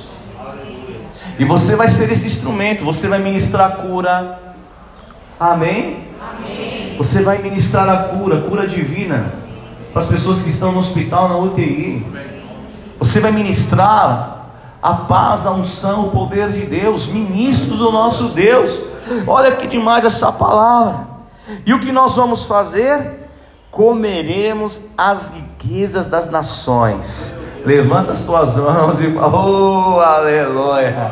E 1.37 1.45
você 1.45 1.75
vai 1.75 1.87
ser 1.87 2.11
esse 2.11 2.25
instrumento, 2.25 2.83
você 2.83 3.07
vai 3.07 3.19
ministrar 3.19 3.71
a 3.71 3.75
cura. 3.75 4.39
Amém? 5.39 6.03
Amém? 6.19 6.95
Você 6.97 7.21
vai 7.21 7.37
ministrar 7.37 7.87
a 7.87 8.03
cura, 8.09 8.41
cura 8.41 8.67
divina 8.67 9.48
para 9.91 10.01
as 10.01 10.07
pessoas 10.07 10.41
que 10.41 10.49
estão 10.49 10.71
no 10.71 10.79
hospital, 10.79 11.29
na 11.29 11.37
UTI. 11.37 12.05
Você 12.99 13.19
vai 13.19 13.31
ministrar 13.31 14.39
a 14.81 14.93
paz, 14.93 15.45
a 15.45 15.51
unção, 15.51 16.05
o 16.05 16.09
poder 16.11 16.51
de 16.51 16.65
Deus, 16.65 17.07
ministros 17.07 17.77
do 17.77 17.91
nosso 17.91 18.29
Deus. 18.29 18.79
Olha 19.27 19.55
que 19.55 19.67
demais 19.67 20.05
essa 20.05 20.31
palavra. 20.31 21.07
E 21.65 21.73
o 21.73 21.79
que 21.79 21.91
nós 21.91 22.15
vamos 22.15 22.45
fazer? 22.45 23.29
Comeremos 23.71 24.81
as 24.97 25.29
riquezas 25.29 26.05
das 26.07 26.29
nações. 26.29 27.33
Levanta 27.65 28.11
as 28.11 28.21
tuas 28.21 28.55
mãos 28.55 28.99
e 28.99 29.11
fala: 29.11 29.45
Oh, 29.45 29.99
aleluia! 29.99 31.11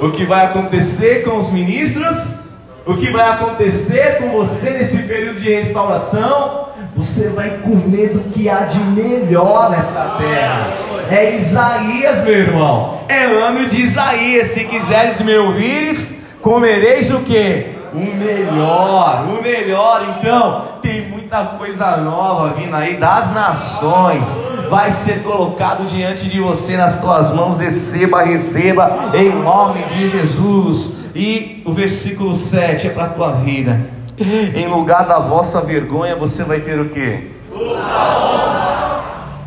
O 0.00 0.10
que 0.10 0.24
vai 0.24 0.46
acontecer 0.46 1.24
com 1.24 1.36
os 1.36 1.50
ministros? 1.50 2.40
O 2.86 2.96
que 2.96 3.10
vai 3.10 3.28
acontecer 3.28 4.18
com 4.18 4.30
você 4.30 4.70
nesse 4.70 4.96
período 5.02 5.40
de 5.40 5.52
restauração? 5.52 6.59
Você 6.96 7.28
vai 7.30 7.50
comer 7.58 8.10
do 8.10 8.20
que 8.32 8.48
há 8.48 8.60
de 8.60 8.78
melhor 8.78 9.70
nessa 9.70 10.16
terra. 10.18 10.68
É 11.10 11.36
Isaías, 11.36 12.22
meu 12.24 12.34
irmão. 12.34 13.00
É 13.08 13.24
ano 13.24 13.66
de 13.66 13.80
Isaías. 13.80 14.48
Se 14.48 14.64
quiseres 14.64 15.20
me 15.20 15.36
ouvires, 15.36 16.12
comereis 16.40 17.10
o 17.10 17.20
que? 17.20 17.78
O 17.92 17.98
melhor, 17.98 19.26
o 19.28 19.42
melhor. 19.42 20.16
Então, 20.16 20.78
tem 20.80 21.08
muita 21.08 21.44
coisa 21.44 21.96
nova 21.96 22.50
vindo 22.50 22.74
aí 22.74 22.96
das 22.96 23.32
nações. 23.32 24.26
Vai 24.68 24.92
ser 24.92 25.22
colocado 25.22 25.84
diante 25.86 26.28
de 26.28 26.40
você 26.40 26.76
nas 26.76 27.00
tuas 27.00 27.30
mãos. 27.32 27.58
Receba, 27.58 28.22
receba, 28.22 29.10
em 29.14 29.30
nome 29.30 29.84
de 29.86 30.06
Jesus. 30.06 30.92
E 31.14 31.62
o 31.64 31.72
versículo 31.72 32.34
7 32.34 32.86
é 32.86 32.90
para 32.90 33.04
a 33.04 33.08
tua 33.08 33.32
vida. 33.32 33.80
Em 34.20 34.66
lugar 34.66 35.06
da 35.06 35.18
vossa 35.18 35.62
vergonha, 35.62 36.14
você 36.14 36.44
vai 36.44 36.60
ter 36.60 36.78
o 36.78 36.90
que? 36.90 37.30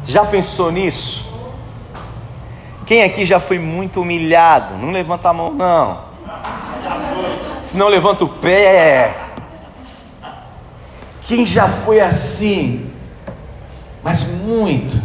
Já 0.03 0.25
pensou 0.25 0.71
nisso? 0.71 1.31
Quem 2.85 3.03
aqui 3.03 3.23
já 3.23 3.39
foi 3.39 3.59
muito 3.59 4.01
humilhado? 4.01 4.75
Não 4.75 4.89
levanta 4.89 5.29
a 5.29 5.33
mão, 5.33 5.53
não. 5.53 6.01
Se 7.61 7.77
não 7.77 7.87
levanta 7.87 8.23
o 8.23 8.29
pé. 8.29 9.15
Quem 11.21 11.45
já 11.45 11.69
foi 11.69 12.01
assim? 12.01 12.91
Mas 14.03 14.27
muito, 14.27 14.99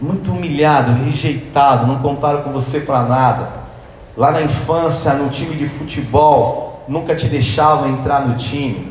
muito 0.00 0.30
humilhado, 0.30 0.92
rejeitado, 1.04 1.86
não 1.86 1.98
contaram 1.98 2.42
com 2.42 2.52
você 2.52 2.80
para 2.80 3.02
nada. 3.02 3.48
Lá 4.16 4.30
na 4.30 4.40
infância, 4.40 5.12
no 5.12 5.28
time 5.28 5.56
de 5.56 5.68
futebol, 5.68 6.69
nunca 6.90 7.14
te 7.14 7.28
deixavam 7.28 7.88
entrar 7.88 8.26
no 8.26 8.36
time 8.36 8.90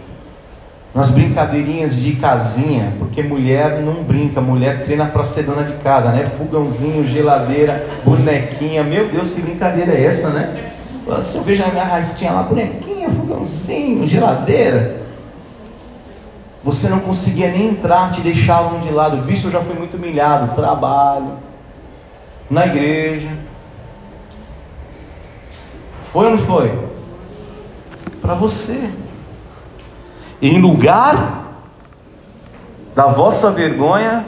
nas 0.96 1.12
brincadeirinhas 1.12 1.98
de 1.98 2.14
casinha, 2.14 2.94
porque 2.98 3.22
mulher 3.22 3.82
não 3.82 4.04
brinca, 4.04 4.42
mulher 4.42 4.84
treina 4.84 5.06
para 5.06 5.24
ser 5.24 5.44
dona 5.44 5.64
de 5.64 5.74
casa, 5.74 6.10
né? 6.10 6.26
Fogãozinho, 6.26 7.06
geladeira, 7.06 7.88
bonequinha, 8.04 8.84
meu 8.84 9.08
Deus, 9.08 9.30
que 9.30 9.40
brincadeira 9.40 9.94
é 9.94 10.06
essa, 10.06 10.30
né? 10.30 10.72
Você 11.06 11.38
eu 11.38 11.44
vejo 11.44 11.64
a 11.64 11.68
minha 11.68 11.84
raiz, 11.84 12.16
tinha 12.18 12.32
lá 12.32 12.42
bonequinha, 12.42 13.10
fogãozinho, 13.10 14.08
geladeira. 14.08 15.00
Você 16.64 16.90
não 16.90 17.00
conseguia 17.00 17.52
nem 17.52 17.70
entrar, 17.70 18.12
te 18.12 18.22
deixavam 18.22 18.80
de 18.80 18.90
lado. 18.92 19.22
Visto 19.24 19.46
eu 19.48 19.52
já 19.52 19.62
fui 19.62 19.76
muito 19.76 19.96
humilhado, 19.96 20.56
trabalho, 20.56 21.34
na 22.50 22.66
igreja. 22.66 23.30
Foi 26.04 26.26
ou 26.26 26.32
não 26.32 26.38
foi? 26.38 26.90
Para 28.30 28.38
você 28.38 28.92
em 30.39 30.62
lugar 30.62 31.65
da 32.94 33.08
vossa 33.08 33.50
vergonha, 33.50 34.24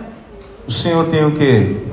o 0.67 0.71
Senhor 0.71 1.05
tem 1.05 1.23
o 1.23 1.33
que? 1.33 1.85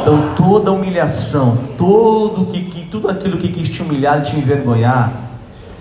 Então 0.00 0.36
toda 0.36 0.70
humilhação, 0.70 1.58
todo 1.76 2.46
que, 2.46 2.66
que 2.66 2.86
tudo 2.86 3.10
aquilo 3.10 3.38
que 3.38 3.48
quis 3.48 3.68
te 3.68 3.82
humilhar 3.82 4.22
te 4.22 4.36
envergonhar, 4.36 5.12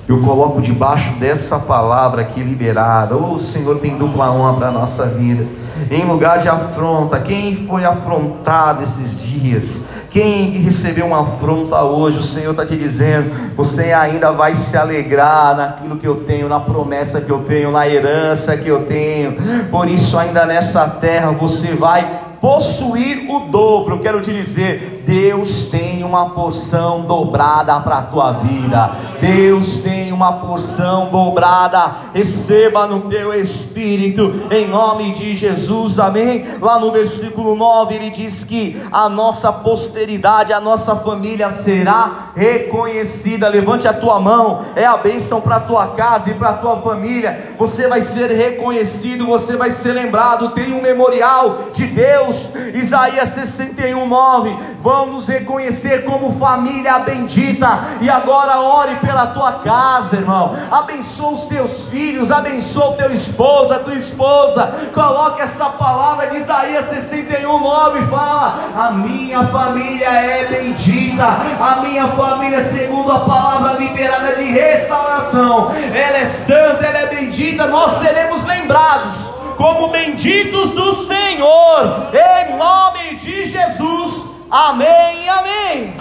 eu 0.08 0.20
coloco 0.22 0.62
debaixo 0.62 1.14
dessa 1.14 1.58
palavra 1.58 2.22
aqui 2.22 2.42
liberada. 2.42 3.16
Oh, 3.16 3.36
o 3.36 3.40
Senhor 3.40 3.80
tem 3.80 3.98
dupla 3.98 4.32
honra 4.32 4.54
para 4.54 4.68
a 4.68 4.72
nossa 4.72 5.06
vida. 5.06 5.46
Em 5.90 6.06
lugar 6.06 6.40
de 6.40 6.50
afronta, 6.50 7.20
quem 7.20 7.56
foi 7.56 7.86
afrontado 7.86 8.84
esses 8.84 9.22
dias? 9.22 9.82
Quem 10.10 10.52
recebeu 10.52 11.06
uma 11.06 11.22
afronta 11.22 11.82
hoje? 11.84 12.18
O 12.18 12.22
Senhor 12.22 12.52
está 12.52 12.66
te 12.66 12.76
dizendo: 12.76 13.32
você 13.56 13.94
ainda 13.94 14.32
vai 14.32 14.56
se 14.56 14.76
alegrar 14.76 15.56
naquilo 15.56 15.98
que 15.98 16.08
eu 16.08 16.18
tenho, 16.24 16.50
na 16.50 16.60
promessa 16.60 17.22
que 17.22 17.32
eu 17.32 17.40
tenho, 17.40 17.72
na 17.72 17.88
herança 17.88 18.58
que 18.58 18.68
eu 18.68 18.86
tenho. 18.86 19.38
Por 19.72 19.88
isso, 19.88 20.18
ainda 20.18 20.46
nessa 20.46 20.88
terra, 20.88 21.32
você 21.32 21.74
vai 21.74 22.23
possuir 22.44 23.32
o 23.32 23.40
dobro. 23.48 24.00
Quero 24.00 24.20
te 24.20 24.34
dizer, 24.34 25.02
Deus 25.08 25.64
tem 25.64 26.04
uma 26.04 26.32
porção 26.32 27.04
dobrada 27.04 27.80
para 27.80 28.00
a 28.00 28.02
tua 28.02 28.34
vida. 28.34 28.92
Deus 29.22 29.78
tem 29.78 30.12
uma 30.12 30.34
porção 30.34 31.08
dobrada. 31.10 31.96
Receba 32.14 32.86
no 32.86 33.10
teu 33.10 33.34
espírito, 33.34 34.46
em 34.52 34.68
nome 34.68 35.14
de 35.14 35.38
Jesus. 35.38 35.98
Amém. 35.98 36.44
Lá 36.62 36.78
no 36.78 36.92
versículo 36.92 37.56
9 37.56 37.96
ele 37.96 38.10
diz 38.10 38.44
que 38.44 38.78
a 38.92 39.08
nossa 39.08 39.50
posteridade, 39.50 40.52
a 40.52 40.60
nossa 40.60 40.98
família 40.98 41.50
será 41.50 42.34
reconhecida. 42.36 43.48
Levante 43.48 43.88
a 43.88 43.94
tua 43.94 44.20
mão. 44.20 44.66
É 44.76 44.86
a 44.86 44.98
bênção 44.98 45.40
para 45.40 45.56
a 45.56 45.62
tua 45.62 45.88
casa 45.88 46.30
e 46.30 46.34
para 46.34 46.50
a 46.50 46.58
tua 46.58 46.76
família. 46.82 47.56
Você 47.58 47.88
vai 47.88 48.02
ser 48.02 48.30
reconhecido, 48.32 49.26
você 49.26 49.56
vai 49.56 49.72
ser 49.72 49.94
lembrado. 49.94 50.50
Tem 50.50 50.74
um 50.74 50.82
memorial 50.82 51.70
de 51.72 51.86
Deus 51.86 52.33
Deus, 52.34 52.76
Isaías 52.76 53.30
61, 53.30 54.06
9, 54.06 54.58
vão 54.80 55.08
nos 55.08 55.28
reconhecer 55.28 56.04
como 56.06 56.38
família 56.38 57.00
bendita, 57.00 57.80
e 58.02 58.10
agora 58.10 58.60
ore 58.60 58.96
pela 58.98 59.28
tua 59.28 59.54
casa, 59.54 60.18
irmão, 60.18 60.56
abençoa 60.72 61.32
os 61.32 61.44
teus 61.46 61.90
filhos, 61.90 62.32
abençoa 62.32 62.92
o 62.92 62.94
teu 62.94 63.12
esposo, 63.12 63.74
a 63.74 63.80
tua 63.80 63.96
esposa, 63.96 64.90
coloque 64.94 65.42
essa 65.42 65.66
palavra 65.66 66.28
de 66.28 66.38
Isaías 66.38 66.86
61, 66.86 67.60
9, 67.60 68.02
fala, 68.08 68.60
a 68.76 68.92
minha 68.92 69.46
família 69.48 70.10
é 70.10 70.48
bendita, 70.48 71.26
a 71.26 71.82
minha 71.82 72.08
família 72.10 72.64
segundo 72.66 73.12
a 73.12 73.20
palavra 73.20 73.74
liberada 73.74 74.36
de 74.36 74.44
restauração, 74.52 75.72
ela 75.94 76.18
é 76.18 76.26
santa, 76.26 76.86
ela 76.86 77.00
é 77.00 77.08
bendita, 77.08 77.68
nós 77.68 77.92
seremos 77.94 78.44
lembrados, 78.44 79.23
como 79.58 79.90
benditos 79.90 80.70
do 80.72 80.94
Senhor, 80.94 82.12
em 82.14 82.58
nome 82.58 83.16
de 83.16 83.46
Jesus. 83.46 84.26
Amém 84.50 85.26
e 85.26 85.30
amém. 85.30 85.94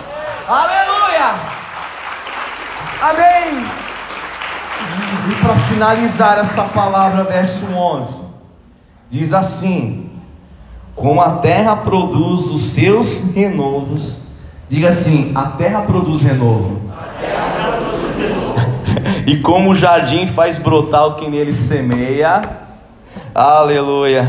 Aleluia. 0.49 1.35
Amém. 3.01 3.65
E 5.31 5.35
para 5.37 5.55
finalizar 5.69 6.39
essa 6.39 6.65
palavra, 6.65 7.25
verso 7.25 7.65
11, 7.67 8.21
diz 9.09 9.33
assim: 9.33 10.11
Como 10.95 11.21
a 11.21 11.39
terra 11.39 11.77
produz 11.77 12.51
os 12.51 12.61
seus 12.61 13.23
renovos, 13.35 14.21
diga 14.69 14.89
assim: 14.89 15.33
a 15.35 15.47
terra 15.47 15.83
produz 15.83 16.21
renovo. 16.21 16.81
Terra 17.21 17.77
produz 17.77 18.17
renovo. 18.17 18.73
e 19.27 19.37
como 19.39 19.71
o 19.71 19.75
jardim 19.75 20.27
faz 20.27 20.59
brotar 20.59 21.07
o 21.07 21.15
que 21.15 21.29
nele 21.29 21.53
semeia, 21.53 22.62
Aleluia. 23.35 24.29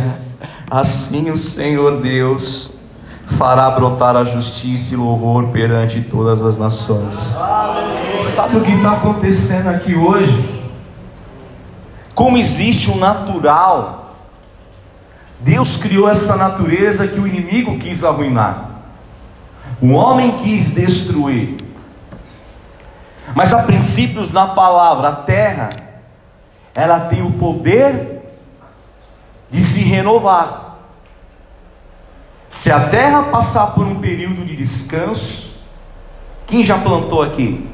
Assim 0.72 1.30
o 1.30 1.36
Senhor 1.36 2.00
Deus 2.00 2.72
fará 3.28 3.70
brotar 3.72 4.16
a 4.16 4.24
justiça 4.24 4.94
e 4.94 4.98
louvor 4.98 5.50
perante 5.50 6.00
todas 6.00 6.42
as 6.42 6.58
nações. 6.58 7.36
Aleluia. 7.36 8.24
Sabe 8.34 8.58
o 8.58 8.62
que 8.62 8.72
está 8.72 8.94
acontecendo 8.94 9.68
aqui 9.68 9.94
hoje? 9.94 10.64
Como 12.16 12.38
existe 12.38 12.90
um 12.92 12.98
natural, 12.98 14.16
Deus 15.42 15.76
criou 15.76 16.08
essa 16.10 16.38
natureza 16.38 17.06
que 17.06 17.20
o 17.20 17.28
inimigo 17.28 17.78
quis 17.78 18.06
arruinar, 18.06 18.84
o 19.82 19.92
homem 19.92 20.38
quis 20.38 20.70
destruir. 20.70 21.58
Mas 23.36 23.54
há 23.54 23.64
princípios 23.64 24.32
na 24.32 24.48
palavra, 24.48 25.10
a 25.10 25.16
terra, 25.16 25.72
ela 26.74 27.02
tem 27.02 27.22
o 27.22 27.32
poder 27.32 28.13
de 29.54 29.62
se 29.62 29.82
renovar. 29.82 30.80
Se 32.50 32.72
a 32.72 32.90
terra 32.90 33.22
passar 33.24 33.68
por 33.68 33.86
um 33.86 34.00
período 34.00 34.44
de 34.44 34.56
descanso, 34.56 35.52
quem 36.48 36.64
já 36.64 36.76
plantou 36.76 37.22
aqui? 37.22 37.70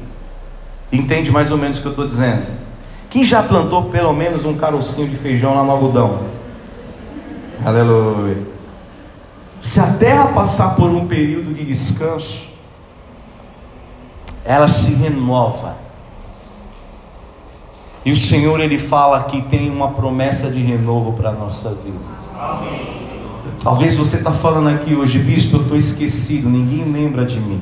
Entende 0.92 1.30
mais 1.30 1.50
ou 1.50 1.56
menos 1.56 1.78
o 1.78 1.80
que 1.80 1.86
eu 1.86 1.92
estou 1.92 2.06
dizendo? 2.06 2.46
Quem 3.08 3.24
já 3.24 3.42
plantou 3.42 3.84
pelo 3.84 4.12
menos 4.12 4.44
um 4.44 4.58
carocinho 4.58 5.08
de 5.08 5.16
feijão 5.16 5.54
lá 5.54 5.64
no 5.64 5.70
algodão? 5.70 6.20
Aleluia. 7.64 8.42
Se 9.60 9.80
a 9.80 9.86
terra 9.94 10.26
passar 10.26 10.76
por 10.76 10.90
um 10.90 11.06
período 11.06 11.54
de 11.54 11.64
descanso, 11.64 12.50
ela 14.44 14.68
se 14.68 14.92
renova. 14.92 15.76
E 18.04 18.12
o 18.12 18.16
Senhor 18.16 18.60
ele 18.60 18.78
fala 18.78 19.24
que 19.24 19.42
tem 19.42 19.70
uma 19.70 19.90
promessa 19.90 20.50
de 20.50 20.60
renovo 20.60 21.12
para 21.12 21.30
a 21.30 21.32
nossa 21.32 21.70
vida. 21.70 21.98
Amém. 22.38 23.00
Talvez 23.62 23.94
você 23.94 24.16
está 24.16 24.32
falando 24.32 24.68
aqui 24.70 24.94
hoje, 24.94 25.18
bispo, 25.18 25.56
eu 25.56 25.62
estou 25.62 25.76
esquecido, 25.76 26.48
ninguém 26.48 26.90
lembra 26.90 27.26
de 27.26 27.38
mim. 27.38 27.60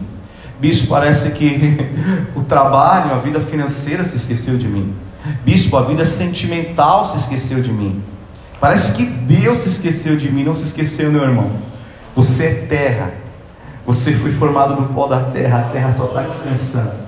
Bispo, 0.60 0.86
parece 0.88 1.30
que 1.30 1.76
o 2.36 2.42
trabalho, 2.42 3.12
a 3.12 3.18
vida 3.18 3.40
financeira 3.40 4.04
se 4.04 4.16
esqueceu 4.16 4.56
de 4.56 4.68
mim. 4.68 4.94
Bispo, 5.44 5.76
a 5.76 5.82
vida 5.82 6.04
sentimental 6.04 7.04
se 7.04 7.16
esqueceu 7.16 7.60
de 7.60 7.72
mim. 7.72 8.00
Parece 8.60 8.92
que 8.92 9.04
Deus 9.04 9.58
se 9.58 9.68
esqueceu 9.68 10.16
de 10.16 10.30
mim, 10.30 10.44
não 10.44 10.54
se 10.54 10.64
esqueceu, 10.64 11.10
meu 11.10 11.22
irmão. 11.22 11.50
Você 12.14 12.44
é 12.44 12.54
terra. 12.68 13.12
Você 13.84 14.12
foi 14.12 14.32
formado 14.32 14.74
do 14.74 14.94
pó 14.94 15.06
da 15.06 15.24
terra, 15.24 15.60
a 15.60 15.62
terra 15.70 15.92
só 15.92 16.06
está 16.06 16.22
descansando. 16.22 17.07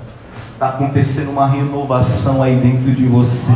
Está 0.60 0.68
acontecendo 0.68 1.30
uma 1.30 1.46
renovação 1.46 2.42
aí 2.42 2.54
dentro 2.56 2.92
de 2.92 3.06
você. 3.06 3.50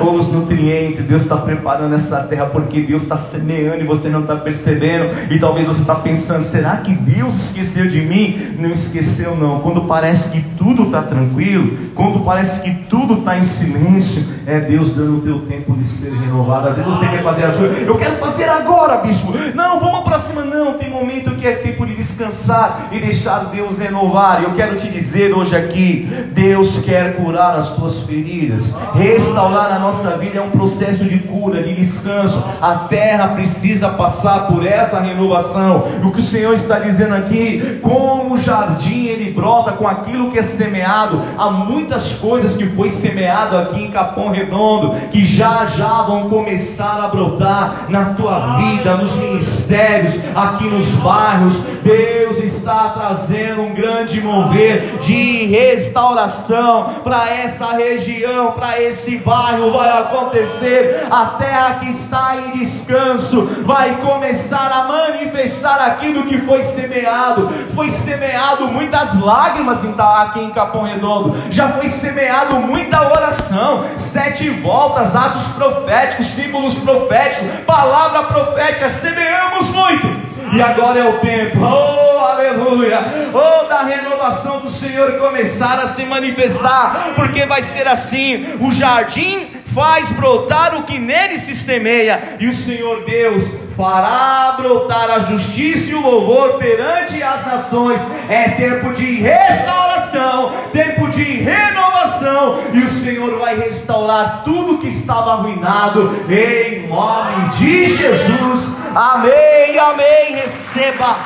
Ou 0.00 0.14
os 0.14 0.26
nutrientes, 0.26 1.04
Deus 1.04 1.22
está 1.22 1.36
preparando 1.36 1.94
essa 1.94 2.18
terra 2.24 2.46
porque 2.46 2.80
Deus 2.80 3.04
está 3.04 3.16
semeando 3.16 3.84
e 3.84 3.86
você 3.86 4.08
não 4.08 4.22
está 4.22 4.34
percebendo. 4.34 5.06
E 5.30 5.38
talvez 5.38 5.68
você 5.68 5.82
está 5.82 5.94
pensando: 5.94 6.42
será 6.42 6.78
que 6.78 6.92
Deus 6.92 7.50
esqueceu 7.50 7.86
de 7.88 8.00
mim? 8.00 8.56
Não 8.58 8.72
esqueceu, 8.72 9.36
não. 9.36 9.60
Quando 9.60 9.82
parece 9.82 10.32
que 10.32 10.40
tudo 10.58 10.86
está 10.86 11.00
tranquilo, 11.00 11.92
quando 11.94 12.18
parece 12.24 12.60
que 12.60 12.74
tudo 12.74 13.18
está 13.18 13.38
em 13.38 13.44
silêncio, 13.44 14.24
é 14.48 14.58
Deus 14.58 14.94
dando 14.94 15.18
o 15.18 15.20
teu 15.20 15.38
tempo 15.42 15.76
de 15.76 15.86
ser 15.86 16.12
renovado. 16.12 16.70
Às 16.70 16.76
vezes 16.76 16.90
você 16.90 17.06
quer 17.06 17.22
fazer 17.22 17.44
as 17.44 17.54
coisas, 17.54 17.86
eu 17.86 17.96
quero 17.96 18.16
fazer 18.16 18.48
agora, 18.48 18.96
bispo. 18.96 19.32
Não, 19.54 19.78
vamos 19.78 20.00
para 20.00 20.18
cima, 20.18 20.42
não. 20.42 20.74
Tem 20.74 20.90
momento 20.90 21.36
que 21.36 21.46
é 21.46 21.52
tempo 21.52 21.86
de 21.86 21.94
descansar 21.94 22.88
e 22.90 22.98
deixar 22.98 23.44
Deus 23.44 23.78
renovar. 23.78 24.42
Eu 24.42 24.52
quero 24.54 24.74
te 24.74 24.88
dizer 24.88 25.32
hoje 25.32 25.54
aqui 25.54 26.15
Deus 26.32 26.78
quer 26.78 27.16
curar 27.16 27.54
as 27.54 27.70
tuas 27.70 27.98
feridas, 28.00 28.74
restaurar 28.94 29.72
a 29.72 29.78
nossa 29.78 30.10
vida 30.16 30.38
é 30.38 30.42
um 30.42 30.50
processo 30.50 31.04
de 31.04 31.18
cura, 31.20 31.62
de 31.62 31.74
descanso. 31.74 32.42
A 32.60 32.74
terra 32.74 33.28
precisa 33.28 33.88
passar 33.88 34.46
por 34.48 34.66
essa 34.66 35.00
renovação. 35.00 35.84
E 36.02 36.06
o 36.06 36.12
que 36.12 36.18
o 36.18 36.22
Senhor 36.22 36.52
está 36.52 36.78
dizendo 36.78 37.14
aqui, 37.14 37.80
como 37.82 38.34
o 38.34 38.38
jardim 38.38 39.06
ele 39.06 39.30
brota 39.32 39.72
com 39.72 39.86
aquilo 39.86 40.30
que 40.30 40.38
é 40.38 40.42
semeado, 40.42 41.20
há 41.38 41.50
muitas 41.50 42.12
coisas 42.12 42.56
que 42.56 42.66
foi 42.66 42.88
semeado 42.88 43.56
aqui 43.56 43.82
em 43.82 43.90
Capão 43.90 44.30
Redondo 44.30 44.94
que 45.10 45.24
já 45.24 45.66
já 45.66 46.02
vão 46.02 46.28
começar 46.28 47.00
a 47.02 47.08
brotar 47.08 47.86
na 47.88 48.06
tua 48.06 48.56
vida, 48.56 48.96
nos 48.96 49.14
ministérios, 49.16 50.14
aqui 50.34 50.64
nos 50.64 50.86
bairros. 50.96 51.54
Deus 51.86 52.38
está 52.38 52.88
trazendo 52.88 53.62
um 53.62 53.72
grande 53.72 54.20
mover 54.20 54.98
de 54.98 55.46
restauração 55.46 56.96
para 57.04 57.30
essa 57.30 57.66
região, 57.76 58.50
para 58.50 58.82
esse 58.82 59.18
bairro 59.18 59.70
vai 59.70 59.88
acontecer. 59.88 61.06
A 61.08 61.26
terra 61.26 61.74
que 61.74 61.90
está 61.90 62.36
em 62.38 62.58
descanso 62.58 63.42
vai 63.64 63.98
começar 64.00 64.72
a 64.72 64.82
manifestar 64.82 65.76
aquilo 65.86 66.24
que 66.24 66.38
foi 66.38 66.62
semeado. 66.62 67.48
Foi 67.72 67.88
semeado 67.88 68.66
muitas 68.66 69.14
lágrimas 69.20 69.84
aqui 69.96 70.40
em 70.40 70.50
Capão 70.50 70.82
Redondo, 70.82 71.36
já 71.50 71.68
foi 71.68 71.88
semeado 71.88 72.56
muita 72.56 73.00
oração, 73.08 73.84
sete 73.94 74.48
voltas, 74.50 75.14
atos 75.14 75.46
proféticos, 75.48 76.26
símbolos 76.26 76.74
proféticos, 76.74 77.48
palavra 77.64 78.24
profética. 78.24 78.88
Semeamos 78.88 79.68
muito 79.70 80.35
e 80.56 80.62
agora 80.62 80.98
é 80.98 81.04
o 81.04 81.18
tempo, 81.18 81.58
oh 81.60 82.18
aleluia, 82.18 83.00
oh 83.34 83.68
da 83.68 83.82
renovação 83.82 84.60
do 84.60 84.70
Senhor 84.70 85.18
começar 85.18 85.78
a 85.78 85.88
se 85.88 86.02
manifestar, 86.04 87.12
porque 87.14 87.44
vai 87.44 87.62
ser 87.62 87.86
assim: 87.86 88.56
o 88.58 88.72
jardim 88.72 89.48
faz 89.76 90.10
brotar 90.10 90.74
o 90.74 90.84
que 90.84 90.98
nele 90.98 91.38
se 91.38 91.54
semeia, 91.54 92.38
e 92.40 92.48
o 92.48 92.54
Senhor 92.54 93.04
Deus 93.04 93.52
fará 93.76 94.54
brotar 94.56 95.10
a 95.10 95.18
justiça 95.18 95.90
e 95.90 95.94
o 95.94 96.00
louvor 96.00 96.54
perante 96.54 97.22
as 97.22 97.46
nações. 97.46 98.00
É 98.26 98.48
tempo 98.48 98.94
de 98.94 99.20
restauração, 99.20 100.54
tempo 100.72 101.08
de 101.08 101.22
renovação, 101.22 102.62
e 102.72 102.78
o 102.78 102.88
Senhor 102.88 103.38
vai 103.38 103.54
restaurar 103.58 104.44
tudo 104.44 104.78
que 104.78 104.88
estava 104.88 105.32
arruinado, 105.32 106.24
em 106.26 106.88
nome 106.88 107.50
de 107.50 107.86
Jesus. 107.98 108.70
Amém, 108.94 109.78
amém. 109.78 110.36
Receba, 110.36 111.18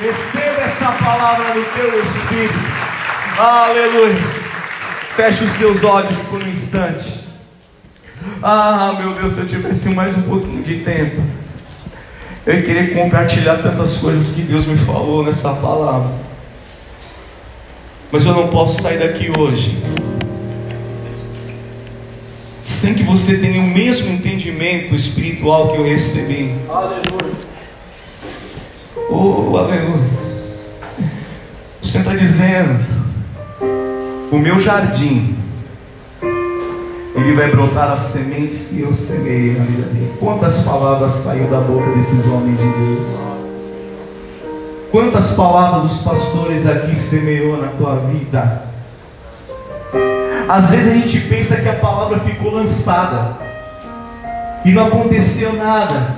receba 0.00 0.60
essa 0.60 0.92
palavra 1.04 1.54
no 1.54 1.64
teu 1.64 2.00
espírito. 2.00 2.54
Aleluia. 3.36 4.46
Feche 5.16 5.42
os 5.42 5.52
teus 5.54 5.82
olhos 5.82 6.16
por 6.30 6.40
um 6.40 6.46
instante. 6.46 7.25
Ah, 8.42 8.94
meu 8.98 9.14
Deus, 9.14 9.32
se 9.32 9.40
eu 9.40 9.46
tivesse 9.46 9.88
mais 9.90 10.16
um 10.16 10.22
pouquinho 10.22 10.62
de 10.62 10.80
tempo. 10.80 11.22
Eu 12.44 12.54
ia 12.54 12.62
querer 12.62 12.94
compartilhar 12.94 13.56
tantas 13.58 13.96
coisas 13.96 14.30
que 14.30 14.42
Deus 14.42 14.64
me 14.64 14.76
falou 14.76 15.24
nessa 15.24 15.52
palavra. 15.54 16.10
Mas 18.12 18.24
eu 18.24 18.32
não 18.32 18.48
posso 18.48 18.80
sair 18.80 18.98
daqui 18.98 19.30
hoje 19.36 19.76
sem 22.86 22.94
que 22.94 23.02
você 23.02 23.38
tenha 23.38 23.60
o 23.60 23.66
mesmo 23.66 24.08
entendimento 24.08 24.94
espiritual 24.94 25.72
que 25.72 25.76
eu 25.76 25.84
recebi. 25.84 26.54
Aleluia. 26.68 27.34
Oh, 29.10 29.56
aleluia. 29.56 30.10
O 31.82 31.86
Senhor 31.86 32.02
está 32.02 32.14
dizendo: 32.14 32.78
o 34.30 34.38
meu 34.38 34.60
jardim 34.60 35.35
ele 37.16 37.32
vai 37.32 37.50
brotar 37.50 37.90
as 37.90 38.00
sementes 38.00 38.68
que 38.68 38.80
eu 38.80 38.92
semeei 38.92 39.54
na 39.54 39.64
vida 39.64 39.88
dele. 39.88 40.14
Quantas 40.20 40.58
palavras 40.58 41.12
saíram 41.12 41.48
da 41.48 41.60
boca 41.60 41.90
desses 41.92 42.26
homens 42.26 42.58
de 42.58 42.68
Deus? 42.68 43.06
Quantas 44.90 45.30
palavras 45.32 45.92
os 45.92 46.02
pastores 46.02 46.66
aqui 46.66 46.94
semeou 46.94 47.56
na 47.56 47.68
tua 47.68 47.96
vida? 47.96 48.62
Às 50.48 50.70
vezes 50.70 50.92
a 50.92 50.94
gente 50.94 51.20
pensa 51.20 51.56
que 51.56 51.68
a 51.68 51.74
palavra 51.74 52.18
ficou 52.20 52.52
lançada 52.52 53.38
e 54.64 54.70
não 54.70 54.86
aconteceu 54.86 55.54
nada. 55.54 56.16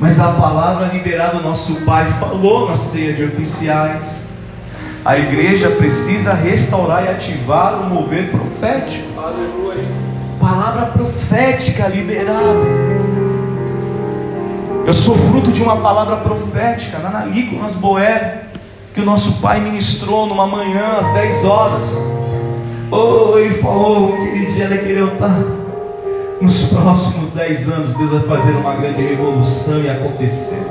Mas 0.00 0.18
a 0.18 0.32
palavra 0.32 0.86
liberada, 0.86 1.38
nosso 1.38 1.82
Pai 1.82 2.06
falou 2.18 2.68
na 2.68 2.74
ceia 2.74 3.12
de 3.12 3.24
oficiais. 3.24 4.23
A 5.04 5.18
igreja 5.18 5.68
precisa 5.68 6.32
restaurar 6.32 7.04
e 7.04 7.08
ativar 7.08 7.74
o 7.74 7.90
mover 7.90 8.30
profético. 8.30 9.20
Aleluia. 9.20 9.84
Palavra 10.40 10.86
profética 10.86 11.88
liberada. 11.88 12.64
Eu 14.86 14.92
sou 14.94 15.14
fruto 15.14 15.52
de 15.52 15.62
uma 15.62 15.76
palavra 15.76 16.16
profética 16.16 16.98
na 17.00 17.26
nas 17.26 17.72
Boé, 17.72 18.44
que 18.94 19.00
o 19.02 19.04
nosso 19.04 19.42
pai 19.42 19.60
ministrou 19.60 20.26
numa 20.26 20.46
manhã 20.46 20.98
às 20.98 21.12
10 21.12 21.44
horas. 21.44 22.10
Oh, 22.90 23.36
ele 23.36 23.60
falou 23.60 24.16
que 24.16 24.22
aquele 24.22 24.52
dia 24.54 24.68
daquele 24.68 25.00
altar. 25.00 25.38
Nos 26.40 26.62
próximos 26.62 27.28
10 27.30 27.68
anos, 27.68 27.94
Deus 27.94 28.10
vai 28.10 28.38
fazer 28.38 28.52
uma 28.52 28.74
grande 28.74 29.02
revolução 29.02 29.82
e 29.82 29.90
acontecer. 29.90 30.62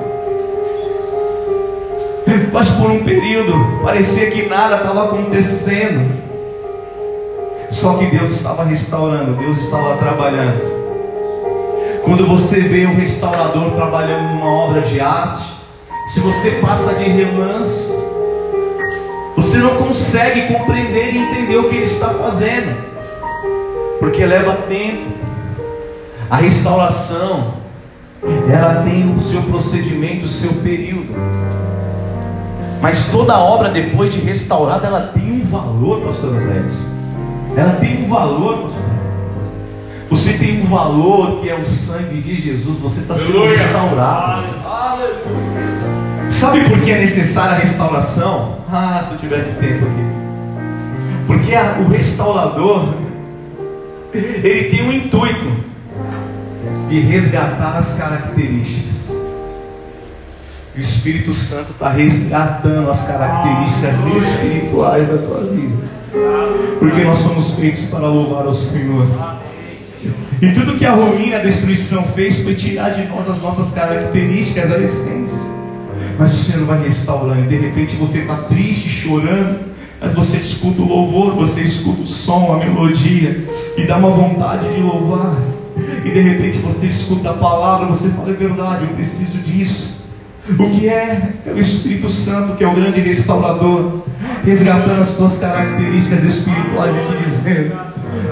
Mas 2.52 2.70
por 2.70 2.90
um 2.90 3.04
período 3.04 3.54
parecia 3.84 4.32
que 4.32 4.48
nada 4.48 4.78
estava 4.78 5.06
acontecendo. 5.06 6.24
Só 7.70 7.96
que 7.96 8.06
Deus 8.06 8.32
estava 8.32 8.64
restaurando, 8.64 9.34
Deus 9.34 9.58
estava 9.58 9.98
trabalhando. 9.98 10.62
Quando 12.04 12.28
você 12.28 12.60
vê 12.60 12.86
um 12.86 12.96
restaurador 12.96 13.72
trabalhando 13.72 14.36
numa 14.36 14.52
obra 14.52 14.82
de 14.82 15.00
arte, 15.00 15.54
se 16.08 16.20
você 16.20 16.52
passa 16.62 16.94
de 16.94 17.06
relance, 17.06 17.92
você 19.36 19.58
não 19.58 19.76
consegue 19.78 20.54
compreender 20.54 21.14
e 21.14 21.18
entender 21.18 21.58
o 21.58 21.70
que 21.70 21.76
ele 21.76 21.86
está 21.86 22.10
fazendo, 22.10 22.78
porque 24.00 24.26
leva 24.26 24.54
tempo. 24.68 25.14
A 26.30 26.38
restauração, 26.38 27.56
ela 28.52 28.84
tem 28.84 29.16
o 29.16 29.22
seu 29.22 29.42
procedimento, 29.44 30.26
o 30.26 30.28
seu 30.28 30.54
período. 30.56 31.14
Mas 32.84 33.06
toda 33.06 33.40
obra 33.40 33.70
depois 33.70 34.14
de 34.14 34.20
restaurada, 34.20 34.86
ela 34.86 35.08
tem 35.14 35.42
um 35.42 35.46
valor, 35.46 36.02
pastor 36.02 36.36
Andrés. 36.36 36.86
Ela 37.56 37.78
tem 37.80 38.04
um 38.04 38.10
valor, 38.10 38.58
pastor. 38.58 38.84
Você 40.10 40.34
tem 40.34 40.62
um 40.62 40.66
valor 40.66 41.40
que 41.40 41.50
é 41.50 41.56
o 41.58 41.64
sangue 41.64 42.22
de 42.22 42.42
Jesus. 42.42 42.80
Você 42.80 43.00
está 43.00 43.16
sendo 43.16 43.42
restaurado. 43.42 44.48
Sabe 46.30 46.70
por 46.70 46.78
que 46.82 46.92
é 46.92 47.00
necessária 47.00 47.56
a 47.56 47.60
restauração? 47.60 48.58
Ah, 48.70 49.02
se 49.08 49.14
eu 49.14 49.18
tivesse 49.18 49.52
tempo 49.52 49.86
aqui. 49.86 50.04
Porque 51.26 51.56
a, 51.56 51.78
o 51.80 51.88
restaurador, 51.88 52.96
ele 54.14 54.70
tem 54.70 54.86
um 54.86 54.92
intuito 54.92 55.54
de 56.90 57.00
resgatar 57.00 57.78
as 57.78 57.94
características. 57.94 58.93
O 60.76 60.80
Espírito 60.80 61.32
Santo 61.34 61.72
está 61.72 61.90
resgatando 61.90 62.90
as 62.90 63.04
características 63.04 63.96
espirituais 64.18 65.08
da 65.08 65.20
tua 65.20 65.44
vida. 65.44 65.76
Porque 66.80 67.04
nós 67.04 67.18
somos 67.20 67.52
feitos 67.52 67.82
para 67.82 68.08
louvar 68.08 68.48
ao 68.48 68.54
Senhor. 68.54 69.06
E 70.42 70.52
tudo 70.52 70.76
que 70.76 70.86
a 70.86 70.94
ruína, 70.94 71.38
a 71.38 71.40
destruição 71.40 72.04
fez 72.16 72.40
foi 72.40 72.56
tirar 72.56 72.90
de 72.90 73.08
nós 73.08 73.30
as 73.30 73.40
nossas 73.44 73.72
características, 73.72 74.72
a 74.72 74.80
essência. 74.80 75.40
Mas 76.18 76.34
o 76.34 76.36
Senhor 76.38 76.66
vai 76.66 76.84
restaurando. 76.84 77.46
E 77.46 77.48
de 77.48 77.56
repente 77.56 77.96
você 77.96 78.20
está 78.20 78.38
triste, 78.38 78.90
chorando. 78.90 79.60
Mas 80.02 80.12
você 80.14 80.38
escuta 80.38 80.82
o 80.82 80.88
louvor, 80.88 81.36
você 81.36 81.62
escuta 81.62 82.02
o 82.02 82.06
som, 82.08 82.52
a 82.52 82.58
melodia. 82.58 83.48
E 83.78 83.86
dá 83.86 83.98
uma 83.98 84.10
vontade 84.10 84.74
de 84.74 84.82
louvar. 84.82 85.38
E 86.04 86.10
de 86.10 86.20
repente 86.20 86.58
você 86.58 86.88
escuta 86.88 87.30
a 87.30 87.34
palavra, 87.34 87.86
você 87.86 88.10
fala, 88.10 88.32
é 88.32 88.34
verdade, 88.34 88.86
eu 88.86 88.90
preciso 88.96 89.38
disso. 89.38 90.03
O 90.50 90.70
que 90.70 90.90
é? 90.90 91.36
É 91.46 91.52
o 91.52 91.58
Espírito 91.58 92.10
Santo, 92.10 92.58
que 92.58 92.64
é 92.66 92.68
o 92.68 92.74
grande 92.74 93.00
restaurador, 93.00 94.04
resgatando 94.44 95.00
as 95.00 95.12
tuas 95.12 95.38
características 95.38 96.22
espirituais 96.22 96.94
e 96.96 97.00
te 97.00 97.30
dizendo: 97.30 97.80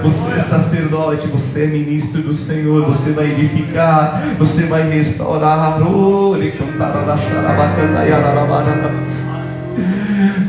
você 0.03 0.33
é 0.33 0.39
sacerdote, 0.39 1.27
você 1.27 1.63
é 1.63 1.67
ministro 1.67 2.21
do 2.21 2.33
Senhor, 2.33 2.85
você 2.85 3.11
vai 3.11 3.31
edificar, 3.31 4.21
você 4.37 4.63
vai 4.63 4.89
restaurar. 4.89 5.79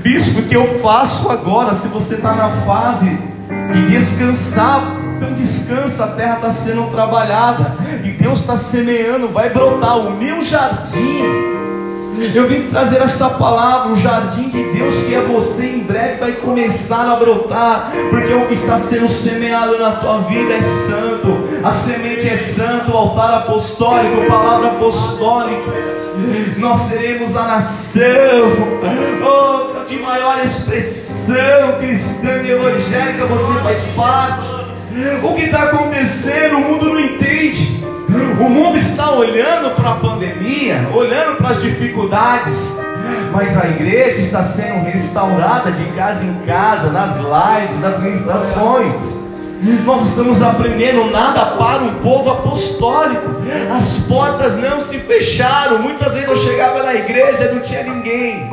Bispo, 0.02 0.40
o 0.40 0.42
que 0.42 0.56
eu 0.56 0.80
faço 0.80 1.28
agora? 1.28 1.72
Se 1.74 1.86
você 1.86 2.14
está 2.14 2.34
na 2.34 2.50
fase 2.50 3.16
de 3.72 3.86
descansar, 3.86 4.82
então 5.16 5.32
descansa, 5.34 6.06
a 6.06 6.08
terra 6.08 6.34
está 6.34 6.50
sendo 6.50 6.90
trabalhada 6.90 7.76
e 8.02 8.10
Deus 8.10 8.40
está 8.40 8.56
semeando, 8.56 9.28
vai 9.28 9.50
brotar 9.50 9.96
o 9.98 10.16
meu 10.16 10.44
jardim 10.44 11.51
eu 12.34 12.46
vim 12.46 12.62
trazer 12.68 13.00
essa 13.00 13.30
palavra, 13.30 13.92
o 13.92 13.96
jardim 13.96 14.48
de 14.48 14.62
Deus 14.72 14.94
que 15.02 15.14
é 15.14 15.20
você, 15.20 15.64
em 15.64 15.80
breve 15.80 16.18
vai 16.18 16.32
começar 16.32 17.10
a 17.10 17.16
brotar, 17.16 17.90
porque 18.10 18.32
o 18.32 18.46
que 18.46 18.54
está 18.54 18.78
sendo 18.78 19.08
semeado 19.08 19.78
na 19.78 19.92
tua 19.92 20.18
vida 20.18 20.52
é 20.52 20.60
santo, 20.60 21.28
a 21.64 21.70
semente 21.70 22.28
é 22.28 22.36
santo, 22.36 22.92
o 22.92 22.96
altar 22.96 23.32
apostólico, 23.38 24.26
palavra 24.26 24.68
apostólica. 24.68 25.72
Nós 26.58 26.78
seremos 26.82 27.34
a 27.34 27.44
nação 27.44 28.02
oh, 29.24 29.84
de 29.84 29.98
maior 29.98 30.38
expressão 30.42 31.02
cristã 31.80 32.42
e 32.42 32.50
evangélica, 32.50 33.26
você 33.26 33.60
faz 33.62 33.80
parte. 33.96 34.62
O 35.22 35.34
que 35.34 35.42
está 35.42 35.62
acontecendo, 35.62 36.56
o 36.56 36.60
mundo 36.60 36.90
não 36.90 37.00
entende. 37.00 37.81
O 38.40 38.48
mundo 38.48 38.76
está 38.76 39.10
olhando 39.12 39.74
para 39.74 39.90
a 39.90 39.94
pandemia, 39.94 40.88
olhando 40.92 41.36
para 41.36 41.50
as 41.50 41.62
dificuldades, 41.62 42.76
mas 43.32 43.56
a 43.56 43.68
igreja 43.68 44.18
está 44.18 44.42
sendo 44.42 44.84
restaurada 44.84 45.72
de 45.72 45.84
casa 45.92 46.24
em 46.24 46.34
casa, 46.46 46.90
nas 46.90 47.16
lives, 47.16 47.80
nas 47.80 47.98
ministrações. 47.98 49.22
Nós 49.84 50.08
estamos 50.08 50.42
aprendendo 50.42 51.10
nada 51.10 51.46
para 51.56 51.84
um 51.84 51.94
povo 52.00 52.30
apostólico. 52.30 53.36
As 53.76 53.96
portas 54.08 54.56
não 54.56 54.80
se 54.80 54.98
fecharam. 54.98 55.78
Muitas 55.78 56.14
vezes 56.14 56.28
eu 56.28 56.36
chegava 56.36 56.82
na 56.82 56.94
igreja 56.94 57.44
e 57.44 57.54
não 57.54 57.60
tinha 57.60 57.84
ninguém. 57.84 58.50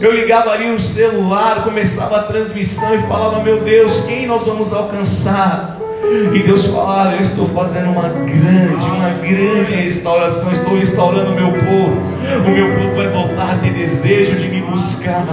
Eu 0.00 0.12
ligava 0.12 0.50
ali 0.50 0.70
o 0.70 0.78
celular, 0.78 1.64
começava 1.64 2.18
a 2.18 2.22
transmissão 2.22 2.94
e 2.94 2.98
falava: 2.98 3.42
Meu 3.42 3.60
Deus, 3.60 4.00
quem 4.02 4.28
nós 4.28 4.46
vamos 4.46 4.72
alcançar? 4.72 5.77
E 6.34 6.42
Deus 6.42 6.66
fala: 6.66 7.14
Eu 7.14 7.20
estou 7.20 7.46
fazendo 7.46 7.90
uma 7.90 8.08
grande, 8.08 8.84
uma 8.84 9.10
grande 9.10 9.74
restauração. 9.74 10.50
Estou 10.52 10.76
restaurando 10.76 11.32
o 11.32 11.34
meu 11.34 11.52
povo. 11.52 12.00
O 12.46 12.50
meu 12.50 12.74
povo 12.74 12.96
vai 12.96 13.08
voltar 13.08 13.54
a 13.54 13.58
ter 13.58 13.72
desejo 13.72 14.36
de 14.36 14.48
me 14.48 14.62
buscar. 14.62 15.24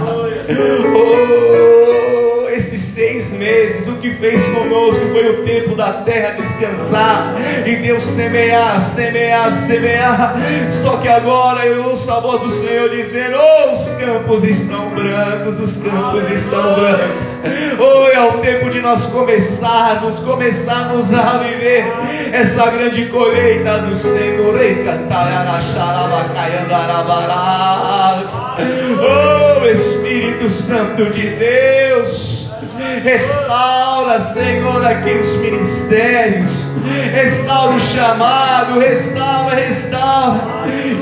Oh, 0.94 1.75
esses 2.56 2.80
seis 2.80 3.32
meses, 3.32 3.86
o 3.86 3.96
que 3.96 4.10
fez 4.12 4.42
conosco 4.46 5.00
foi 5.12 5.28
o 5.28 5.42
tempo 5.44 5.74
da 5.74 5.92
terra 5.92 6.30
descansar 6.30 7.34
e 7.66 7.76
Deus 7.76 8.02
semear, 8.02 8.80
semear, 8.80 9.50
semear. 9.50 10.36
Só 10.68 10.96
que 10.96 11.08
agora 11.08 11.66
eu 11.66 11.84
ouço 11.84 12.10
a 12.10 12.20
voz 12.20 12.40
do 12.40 12.48
Senhor 12.48 12.88
dizendo: 12.88 13.36
Oh, 13.36 13.72
os 13.72 13.90
campos 13.92 14.44
estão 14.44 14.90
brancos, 14.90 15.60
os 15.60 15.76
campos 15.76 16.30
estão 16.30 16.74
brancos. 16.74 17.22
Oh, 17.78 18.08
é 18.08 18.20
o 18.20 18.38
tempo 18.38 18.70
de 18.70 18.80
nós 18.80 19.04
começarmos, 19.06 20.18
começarmos 20.20 21.12
a 21.12 21.38
viver 21.38 21.84
essa 22.32 22.70
grande 22.70 23.06
colheita 23.06 23.78
do 23.78 23.94
Senhor. 23.94 24.54
Oh, 28.98 29.66
Espírito 29.66 30.48
Santo 30.50 31.06
de 31.10 31.28
Deus. 31.36 32.35
Restaura, 33.02 34.18
Senhor, 34.20 34.84
aqui 34.86 35.10
os 35.10 35.34
ministérios. 35.34 36.48
Restaura 37.12 37.74
o 37.74 37.80
chamado. 37.80 38.78
Restaura, 38.78 39.54
restaura. 39.54 40.40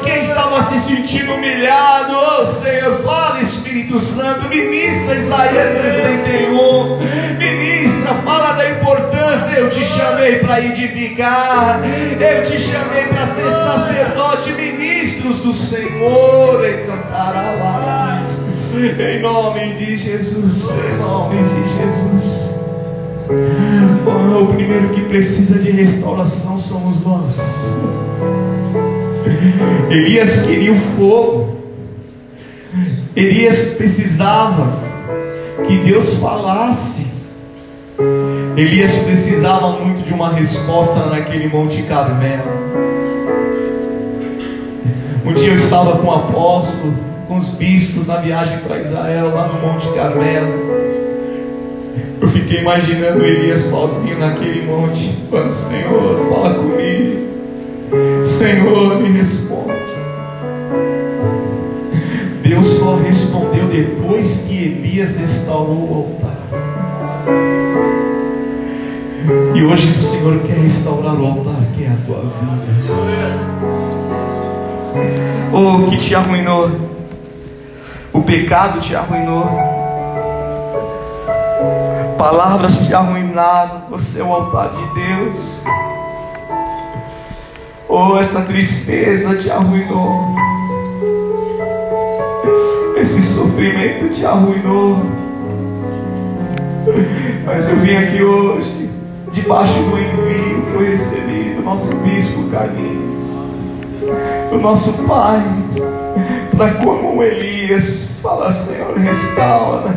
Quem 0.03 0.23
estava 0.23 0.63
se 0.65 0.81
sentindo 0.81 1.35
humilhado, 1.35 2.17
oh 2.17 2.47
Senhor, 2.47 3.03
fala, 3.03 3.41
Espírito 3.41 3.99
Santo. 3.99 4.49
Ministra 4.49 5.15
Isaías 5.15 5.83
61. 5.83 6.99
Ministra, 7.39 8.15
fala 8.25 8.53
da 8.53 8.71
importância. 8.71 9.51
Eu 9.57 9.71
te 9.71 9.85
chamei 9.85 10.39
para 10.41 10.61
edificar. 10.61 11.81
Eu 11.85 12.45
te 12.45 12.59
chamei 12.61 13.05
para 13.05 13.27
ser 13.27 13.51
sacerdote, 13.51 14.53
ministros 14.53 15.39
do 15.39 15.53
Senhor. 15.53 16.65
E 16.65 16.87
cantar 16.87 17.37
a 17.37 18.14
em 18.77 19.23
nome 19.23 19.75
de 19.75 19.97
Jesus, 19.97 20.69
em 20.71 20.99
nome 20.99 21.37
de 21.37 21.77
Jesus. 21.79 22.51
Oh, 24.07 24.43
o 24.43 24.47
primeiro 24.53 24.89
que 24.89 25.03
precisa 25.03 25.59
de 25.61 25.71
restauração 25.71 26.59
somos 26.59 27.05
nós. 27.05 27.39
Elias 29.91 30.41
queria 30.41 30.73
o 30.73 30.77
fogo. 30.97 31.57
Elias 33.15 33.75
precisava 33.77 34.77
que 35.67 35.79
Deus 35.79 36.15
falasse. 36.15 37.07
Elias 38.57 38.93
precisava 39.05 39.71
muito 39.71 40.05
de 40.05 40.13
uma 40.13 40.33
resposta 40.33 41.07
naquele 41.07 41.47
Monte 41.47 41.81
Carmelo. 41.85 42.43
Um 45.25 45.33
dia 45.33 45.49
eu 45.49 45.55
estava 45.55 45.97
com 45.99 46.09
o 46.09 46.13
apóstolo 46.13 47.14
com 47.27 47.37
os 47.37 47.49
bispos 47.51 48.07
na 48.07 48.17
viagem 48.17 48.59
para 48.59 48.79
Israel, 48.79 49.35
lá 49.35 49.49
no 49.49 49.61
Monte 49.61 49.89
Carmelo. 49.93 50.53
Eu 52.21 52.29
fiquei 52.29 52.61
imaginando 52.61 53.25
Elias 53.25 53.63
sozinho 53.63 54.19
naquele 54.19 54.67
monte, 54.67 55.19
falando: 55.31 55.53
Senhor, 55.53 56.27
fala 56.29 56.55
comigo. 56.55 57.25
Senhor, 58.25 59.01
me 59.01 59.11
responde. 59.11 59.75
Deus 62.43 62.67
só 62.67 62.97
respondeu 62.97 63.67
depois 63.67 64.45
que 64.47 64.55
Elias 64.55 65.17
restaurou 65.17 65.91
o 65.91 65.95
altar. 65.95 66.39
E 69.55 69.63
hoje 69.63 69.91
o 69.91 69.95
Senhor 69.95 70.39
quer 70.47 70.59
restaurar 70.59 71.15
o 71.15 71.27
altar 71.27 71.61
que 71.75 71.85
é 71.85 71.89
a 71.89 71.97
tua 72.07 72.21
vida. 72.21 72.35
Oh, 75.53 75.89
que 75.89 75.97
te 75.99 76.15
arruinou 76.15 76.94
o 78.15 78.23
pecado 78.23 78.81
te 78.81 78.95
arruinou. 78.95 79.45
Palavras 82.17 82.79
te 82.79 82.95
arruinaram. 82.95 83.83
Você 83.91 84.21
é 84.21 84.23
o 84.23 84.33
altar 84.33 84.71
de 84.71 84.95
Deus. 84.95 85.65
Oh, 87.89 88.17
essa 88.17 88.43
tristeza 88.43 89.37
te 89.37 89.51
arruinou. 89.51 90.37
Esse 92.97 93.21
sofrimento 93.21 94.09
te 94.09 94.25
arruinou. 94.25 94.97
Mas 97.45 97.69
eu 97.69 97.77
vim 97.77 97.97
aqui 97.97 98.23
hoje, 98.23 98.91
debaixo 99.33 99.75
do 99.75 99.99
envio 99.99 100.63
que 100.63 100.73
eu 100.73 100.81
recebi 100.81 101.55
do 101.55 101.63
nosso 101.63 101.95
bispo 101.97 102.49
Carlinhos, 102.51 103.23
do 104.51 104.59
nosso 104.59 104.93
pai 105.05 105.43
para 106.57 106.75
como 106.75 107.23
Elias 107.23 108.19
fala, 108.23 108.51
Senhor, 108.51 108.97
restaura. 108.97 109.95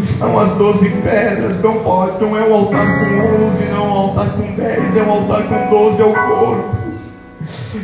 São 0.00 0.38
as 0.38 0.50
doze 0.52 0.88
pedras, 0.88 1.60
não 1.62 1.80
pode, 1.80 2.22
não 2.22 2.36
é 2.36 2.42
um 2.42 2.54
altar 2.54 2.86
com 2.86 3.44
onze, 3.44 3.64
não 3.64 3.76
é 3.76 3.80
um 3.80 3.92
altar 3.92 4.30
com 4.30 4.52
dez, 4.54 4.96
é 4.96 5.02
um 5.02 5.10
altar 5.10 5.42
com 5.44 5.68
doze, 5.70 6.00
é 6.00 6.04
o 6.04 6.12
corpo. 6.12 6.74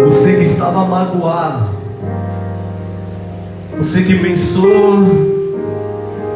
você 0.05 0.35
que 0.35 0.43
estava 0.43 0.85
magoado, 0.85 1.69
você 3.77 4.01
que 4.01 4.17
pensou 4.17 5.30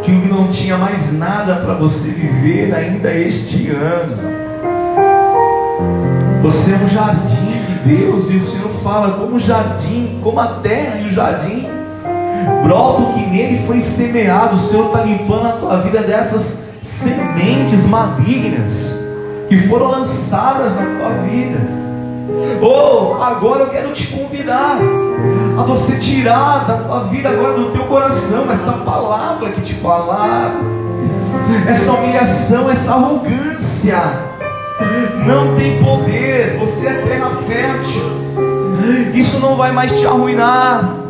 que 0.05 0.11
não 0.11 0.47
tinha 0.49 0.77
mais 0.77 1.11
nada 1.11 1.55
para 1.55 1.73
você 1.73 2.09
viver 2.09 2.73
ainda 2.73 3.11
este 3.11 3.69
ano. 3.69 4.15
Você 6.43 6.73
é 6.73 6.75
um 6.75 6.87
jardim 6.87 7.51
de 7.65 7.95
Deus 7.95 8.29
e 8.29 8.35
o 8.35 8.41
Senhor 8.41 8.69
fala 8.83 9.13
como 9.13 9.39
jardim, 9.39 10.19
como 10.21 10.39
a 10.39 10.59
terra 10.59 11.01
e 11.01 11.07
o 11.07 11.09
jardim. 11.09 11.67
Brota 12.63 13.01
o 13.01 13.13
que 13.13 13.25
nele 13.25 13.65
foi 13.65 13.79
semeado. 13.79 14.53
O 14.53 14.57
Senhor 14.57 14.85
está 14.87 15.01
limpando 15.01 15.47
a 15.47 15.51
tua 15.53 15.77
vida 15.81 16.01
dessas 16.01 16.59
sementes 16.83 17.83
malignas 17.83 18.95
que 19.49 19.67
foram 19.67 19.89
lançadas 19.89 20.75
na 20.75 20.83
tua 20.83 21.09
vida. 21.23 21.84
Oh, 22.61 23.21
agora 23.21 23.61
eu 23.61 23.69
quero 23.69 23.91
te 23.91 24.07
convidar 24.07 24.79
a 25.57 25.63
você 25.63 25.97
tirar 25.97 26.65
da 26.65 26.77
tua 26.77 27.03
vida 27.03 27.29
agora 27.29 27.53
do 27.53 27.71
teu 27.71 27.83
coração 27.83 28.51
essa 28.51 28.73
palavra 28.73 29.49
que 29.49 29.61
te 29.61 29.73
falaram, 29.75 30.55
essa 31.67 31.91
humilhação, 31.91 32.69
essa 32.69 32.93
arrogância. 32.93 33.99
Não 35.25 35.55
tem 35.55 35.81
poder, 35.81 36.57
você 36.59 36.87
é 36.87 36.93
terra 36.93 37.29
fértil. 37.47 38.03
Isso 39.13 39.39
não 39.39 39.55
vai 39.55 39.71
mais 39.71 39.91
te 39.91 40.05
arruinar. 40.05 41.05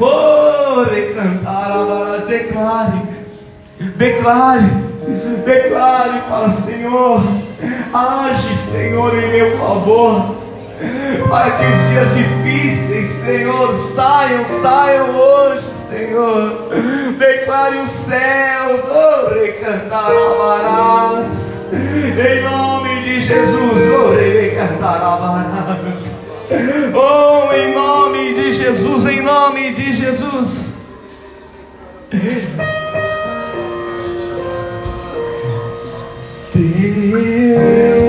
Oh, 0.00 0.84
decantar, 0.84 2.20
declare, 2.26 3.02
declare, 3.96 4.64
declare, 5.44 6.22
fala 6.28 6.50
Senhor, 6.50 7.22
age 7.92 8.56
Senhor 8.56 9.16
em 9.16 9.30
meu 9.30 9.58
favor 9.58 10.40
para 11.28 11.50
que 11.50 11.64
os 11.64 11.88
dias 11.90 12.14
difíceis, 12.14 13.06
Senhor, 13.24 13.74
saiam, 13.94 14.46
saiam 14.46 15.10
hoje, 15.14 15.66
Senhor. 15.88 16.70
Declare 17.18 17.78
os 17.78 17.90
céus, 17.90 18.80
oh, 18.88 19.28
recantarás. 19.34 20.50
Em 21.72 22.42
nome 22.42 23.02
de 23.02 23.20
Jesus, 23.20 23.90
oh, 23.92 24.12
recantarás. 24.14 25.20
Oh, 26.94 27.52
em 27.52 27.74
nome 27.74 28.34
de 28.34 28.52
Jesus, 28.52 29.04
em 29.06 29.20
nome 29.20 29.72
de 29.72 29.92
Jesus. 29.92 30.70
Deus 36.52 37.99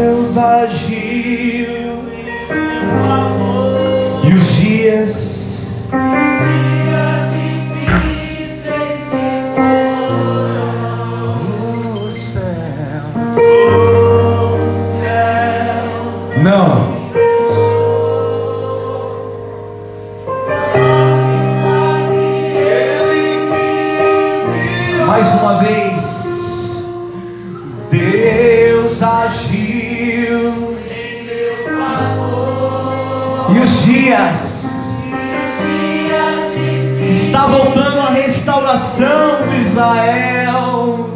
está 37.41 37.47
voltando 37.47 37.99
a 37.99 38.09
restauração 38.11 39.47
de 39.49 39.61
Israel, 39.61 41.09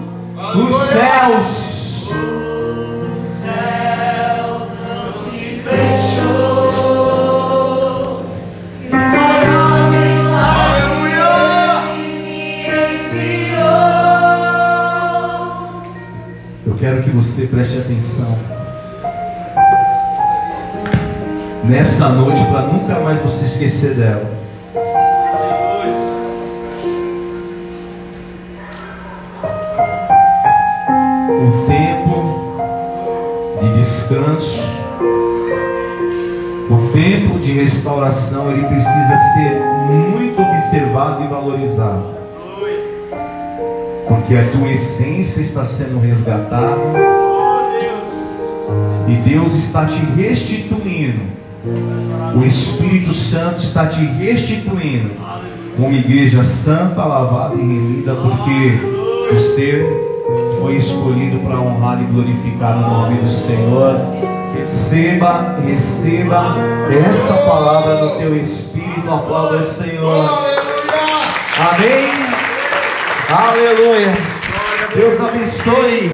os 0.55 0.81
céus. 0.87 1.45
o 2.09 3.15
céu 3.15 4.67
não 4.81 5.11
se 5.11 5.61
fechou. 5.61 6.65
E 8.81 8.87
o 8.87 8.95
maior 8.95 9.91
milagre 9.91 11.05
me 12.23 12.65
enviou. 13.05 13.83
Eu 16.65 16.73
quero 16.79 17.03
que 17.03 17.11
você 17.11 17.45
preste 17.45 17.77
atenção 17.77 18.35
nessa 21.65 22.09
noite 22.09 22.43
para 22.45 22.61
nunca 22.61 22.99
mais 23.01 23.19
você 23.19 23.45
esquecer 23.45 23.93
dela. 23.93 24.44
Descanso, 34.05 34.59
o 36.69 36.91
tempo 36.93 37.39
de 37.39 37.53
restauração, 37.53 38.51
ele 38.51 38.67
precisa 38.67 39.17
ser 39.33 39.61
muito 40.11 40.39
observado 40.39 41.23
e 41.23 41.27
valorizado. 41.27 42.15
Porque 44.07 44.35
a 44.35 44.47
tua 44.51 44.71
essência 44.71 45.41
está 45.41 45.63
sendo 45.63 45.99
resgatada 45.99 46.77
e 49.07 49.15
Deus 49.27 49.53
está 49.53 49.85
te 49.85 49.97
restituindo. 50.15 51.21
O 52.35 52.45
Espírito 52.45 53.13
Santo 53.13 53.57
está 53.57 53.87
te 53.87 54.01
restituindo 54.01 55.11
como 55.77 55.95
igreja 55.95 56.43
santa, 56.43 57.03
lavada 57.03 57.55
e 57.55 57.57
remida, 57.57 58.13
porque 58.13 59.33
você 59.33 60.14
foi 60.65 60.77
escolhido 60.77 61.37
para 61.41 61.59
honrar 61.59 62.01
e 62.01 62.05
glorificar 62.05 62.75
o 62.75 62.81
nome 62.81 63.19
do 63.19 63.29
Senhor. 63.29 63.99
Receba, 64.57 65.57
receba 65.63 66.55
essa 67.07 67.33
palavra 67.33 68.03
no 68.03 68.17
teu 68.17 68.35
espírito, 68.35 69.07
aplauda 69.13 69.57
o 69.57 69.67
Senhor. 69.67 70.25
Amém. 71.59 72.09
Aleluia. 73.29 74.11
Deus 74.95 75.19
abençoe. 75.19 76.03